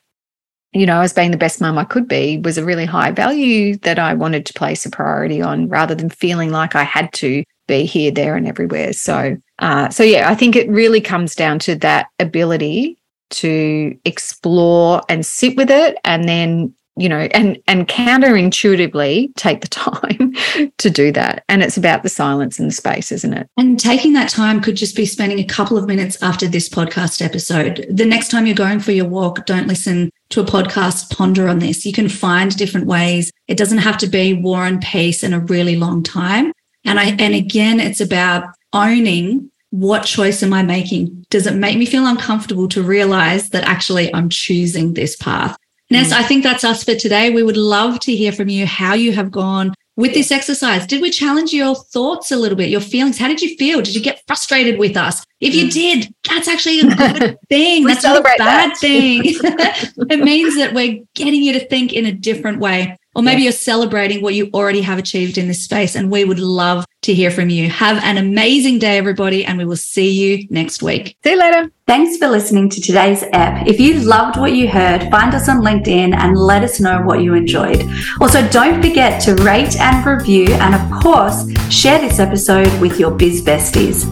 you 0.73 0.85
know, 0.85 1.01
as 1.01 1.13
being 1.13 1.31
the 1.31 1.37
best 1.37 1.61
mum 1.61 1.77
I 1.77 1.85
could 1.85 2.07
be 2.07 2.39
was 2.39 2.57
a 2.57 2.65
really 2.65 2.85
high 2.85 3.11
value 3.11 3.77
that 3.77 3.99
I 3.99 4.15
wanted 4.15 4.45
to 4.47 4.53
place 4.53 4.85
a 4.85 4.89
priority 4.89 5.41
on, 5.41 5.69
rather 5.69 5.95
than 5.95 6.09
feeling 6.09 6.51
like 6.51 6.75
I 6.75 6.83
had 6.83 7.13
to 7.13 7.43
be 7.67 7.85
here, 7.85 8.11
there, 8.11 8.35
and 8.35 8.47
everywhere. 8.47 8.93
So, 8.93 9.37
uh, 9.59 9.89
so 9.89 10.03
yeah, 10.03 10.31
I 10.31 10.35
think 10.35 10.55
it 10.55 10.69
really 10.69 11.01
comes 11.01 11.35
down 11.35 11.59
to 11.59 11.75
that 11.75 12.07
ability 12.19 12.97
to 13.29 13.95
explore 14.03 15.03
and 15.09 15.25
sit 15.25 15.55
with 15.57 15.69
it, 15.69 15.97
and 16.03 16.27
then 16.27 16.73
you 16.97 17.09
know, 17.09 17.27
and 17.31 17.57
and 17.67 17.87
counterintuitively 17.87 19.33
take 19.35 19.61
the 19.61 19.67
time 19.67 20.33
to 20.77 20.89
do 20.89 21.11
that. 21.11 21.43
And 21.49 21.63
it's 21.63 21.77
about 21.77 22.03
the 22.03 22.09
silence 22.09 22.59
and 22.59 22.69
the 22.69 22.73
space, 22.73 23.11
isn't 23.11 23.33
it? 23.33 23.49
And 23.57 23.79
taking 23.79 24.13
that 24.13 24.29
time 24.29 24.61
could 24.61 24.75
just 24.75 24.95
be 24.95 25.05
spending 25.05 25.39
a 25.39 25.45
couple 25.45 25.77
of 25.77 25.87
minutes 25.87 26.21
after 26.21 26.47
this 26.47 26.69
podcast 26.69 27.23
episode. 27.23 27.85
The 27.89 28.05
next 28.05 28.29
time 28.29 28.45
you're 28.45 28.55
going 28.55 28.79
for 28.79 28.91
your 28.91 29.07
walk, 29.07 29.45
don't 29.45 29.67
listen 29.67 30.11
to 30.29 30.41
a 30.41 30.45
podcast, 30.45 31.15
ponder 31.15 31.47
on 31.47 31.59
this. 31.59 31.85
You 31.85 31.93
can 31.93 32.09
find 32.09 32.55
different 32.55 32.87
ways. 32.87 33.31
It 33.47 33.57
doesn't 33.57 33.77
have 33.79 33.97
to 33.99 34.07
be 34.07 34.33
war 34.33 34.65
and 34.65 34.81
peace 34.81 35.23
in 35.23 35.33
a 35.33 35.39
really 35.39 35.75
long 35.75 36.03
time. 36.03 36.51
And 36.85 36.99
I 36.99 37.15
and 37.19 37.35
again, 37.35 37.79
it's 37.79 38.01
about 38.01 38.45
owning 38.73 39.51
what 39.71 40.05
choice 40.05 40.41
am 40.43 40.53
I 40.53 40.63
making? 40.63 41.25
Does 41.29 41.45
it 41.45 41.55
make 41.55 41.77
me 41.77 41.85
feel 41.85 42.07
uncomfortable 42.07 42.67
to 42.69 42.81
realize 42.81 43.49
that 43.49 43.65
actually 43.65 44.13
I'm 44.13 44.29
choosing 44.29 44.93
this 44.93 45.15
path? 45.15 45.57
Ness, 45.89 46.13
mm. 46.13 46.17
I 46.17 46.23
think 46.23 46.43
that's 46.43 46.63
us 46.63 46.83
for 46.83 46.95
today. 46.95 47.29
We 47.29 47.43
would 47.43 47.57
love 47.57 47.99
to 48.01 48.15
hear 48.15 48.31
from 48.31 48.49
you 48.49 48.65
how 48.65 48.93
you 48.93 49.13
have 49.13 49.31
gone 49.31 49.73
with 49.95 50.13
this 50.13 50.31
exercise. 50.31 50.85
Did 50.85 51.01
we 51.01 51.09
challenge 51.09 51.51
your 51.51 51.75
thoughts 51.75 52.31
a 52.31 52.37
little 52.37 52.57
bit, 52.57 52.69
your 52.69 52.81
feelings? 52.81 53.17
How 53.17 53.27
did 53.27 53.41
you 53.41 53.55
feel? 53.57 53.81
Did 53.81 53.95
you 53.95 54.01
get 54.01 54.21
frustrated 54.27 54.79
with 54.79 54.95
us? 54.95 55.25
If 55.41 55.55
you 55.55 55.65
mm. 55.65 55.73
did, 55.73 56.13
that's 56.29 56.47
actually 56.47 56.81
a 56.81 56.95
good 57.19 57.37
thing. 57.49 57.85
that's 57.85 58.03
not 58.03 58.19
a 58.19 58.21
bad 58.21 58.39
that. 58.39 58.77
thing. 58.77 59.21
it 59.25 60.23
means 60.23 60.55
that 60.55 60.73
we're 60.73 61.03
getting 61.15 61.41
you 61.41 61.53
to 61.53 61.67
think 61.67 61.93
in 61.93 62.05
a 62.05 62.11
different 62.11 62.59
way. 62.59 62.97
Or 63.15 63.23
maybe 63.23 63.41
yeah. 63.41 63.45
you're 63.45 63.53
celebrating 63.53 64.21
what 64.21 64.35
you 64.35 64.51
already 64.53 64.81
have 64.81 64.99
achieved 64.99 65.39
in 65.39 65.47
this 65.47 65.63
space. 65.63 65.95
And 65.95 66.11
we 66.11 66.23
would 66.23 66.39
love 66.39 66.85
to 67.03 67.13
hear 67.13 67.31
from 67.31 67.49
you. 67.49 67.69
Have 67.69 68.03
an 68.03 68.17
amazing 68.17 68.79
day, 68.79 68.97
everybody, 68.97 69.45
and 69.45 69.57
we 69.57 69.65
will 69.65 69.77
see 69.77 70.09
you 70.09 70.47
next 70.49 70.81
week. 70.81 71.17
See 71.23 71.31
you 71.31 71.39
later. 71.39 71.71
Thanks 71.85 72.17
for 72.17 72.27
listening 72.27 72.69
to 72.69 72.81
today's 72.81 73.23
app. 73.31 73.65
If 73.65 73.79
you 73.79 73.99
loved 73.99 74.37
what 74.37 74.53
you 74.53 74.67
heard, 74.67 75.09
find 75.09 75.33
us 75.33 75.47
on 75.47 75.61
LinkedIn 75.61 76.13
and 76.13 76.37
let 76.37 76.63
us 76.63 76.81
know 76.81 77.01
what 77.01 77.21
you 77.21 77.33
enjoyed. 77.33 77.87
Also, 78.19 78.47
don't 78.49 78.81
forget 78.81 79.21
to 79.21 79.35
rate 79.35 79.79
and 79.79 80.05
review, 80.05 80.47
and 80.55 80.75
of 80.75 81.01
course, 81.01 81.49
share 81.71 81.99
this 81.99 82.19
episode 82.19 82.67
with 82.81 82.99
your 82.99 83.11
biz 83.11 83.41
besties. 83.41 84.05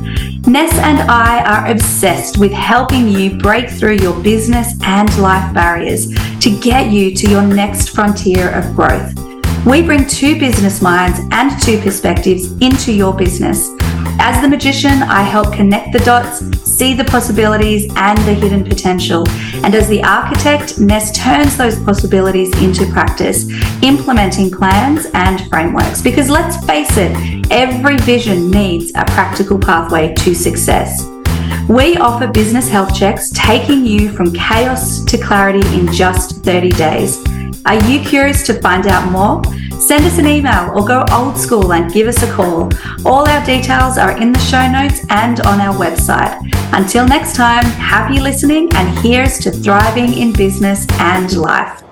Ness 0.48 0.74
and 0.78 1.00
I 1.10 1.43
are 1.43 1.71
obsessed 1.71 2.38
with 2.38 2.52
helping 2.52 3.10
you 3.10 3.38
break 3.38 3.69
through 3.69 3.98
your 3.98 4.17
business 4.21 4.74
and 4.84 5.10
life 5.17 5.54
barriers 5.54 6.08
to 6.39 6.58
get 6.60 6.91
you 6.91 7.15
to 7.15 7.30
your 7.30 7.41
next 7.41 7.89
frontier 7.89 8.52
of 8.52 8.76
growth. 8.76 9.25
We 9.65 9.82
bring 9.82 10.06
two 10.06 10.39
business 10.39 10.80
minds 10.80 11.19
and 11.32 11.60
two 11.60 11.80
perspectives 11.82 12.51
into 12.62 12.93
your 12.93 13.15
business. 13.15 13.71
As 14.19 14.39
the 14.39 14.47
magician, 14.47 15.01
I 15.01 15.23
help 15.23 15.56
connect 15.56 15.91
the 15.91 15.99
dots, 15.99 16.39
see 16.62 16.93
the 16.93 17.04
possibilities 17.06 17.91
and 17.95 18.15
the 18.19 18.34
hidden 18.36 18.63
potential. 18.63 19.28
And 19.65 19.73
as 19.73 19.88
the 19.88 20.04
architect, 20.04 20.80
Ness 20.80 21.12
turns 21.17 21.58
those 21.58 21.80
possibilities 21.80 22.56
into 22.62 22.86
practice, 22.91 23.49
implementing 23.82 24.51
plans 24.51 25.08
and 25.15 25.41
frameworks. 25.49 25.99
Because 25.99 26.30
let's 26.30 26.63
face 26.67 26.95
it, 26.97 27.51
every 27.51 27.97
vision 27.97 28.51
needs 28.51 28.91
a 28.91 29.04
practical 29.06 29.58
pathway 29.58 30.13
to 30.13 30.36
success. 30.36 31.08
We 31.67 31.97
offer 31.97 32.28
business 32.28 32.69
health 32.69 32.95
checks, 32.95 33.32
taking 33.34 33.84
you 33.84 34.12
from 34.12 34.32
chaos 34.32 35.04
to 35.06 35.17
clarity 35.17 35.67
in 35.75 35.91
just 35.91 36.43
30 36.43 36.69
days. 36.73 37.17
Are 37.65 37.84
you 37.89 37.99
curious 38.01 38.45
to 38.45 38.54
find 38.62 38.86
out 38.86 39.12
more? 39.12 39.41
Send 39.80 40.06
us 40.06 40.19
an 40.19 40.28
email 40.28 40.71
or 40.75 40.86
go 40.86 41.04
old 41.12 41.36
school 41.36 41.73
and 41.73 41.91
give 41.91 42.08
us 42.08 42.21
a 42.21 42.32
call. 42.32 42.69
All 43.06 43.28
our 43.28 43.43
details 43.43 43.97
are 43.97 44.15
in 44.21 44.32
the 44.32 44.39
show 44.39 44.69
notes 44.69 45.04
and 45.10 45.39
on 45.41 45.60
our 45.60 45.75
website. 45.75 46.38
Until 46.73 47.08
next 47.08 47.36
time, 47.36 47.65
happy 47.65 48.19
listening 48.19 48.69
and 48.75 48.99
here's 48.99 49.39
to 49.39 49.51
thriving 49.51 50.13
in 50.13 50.32
business 50.32 50.86
and 50.99 51.36
life. 51.36 51.85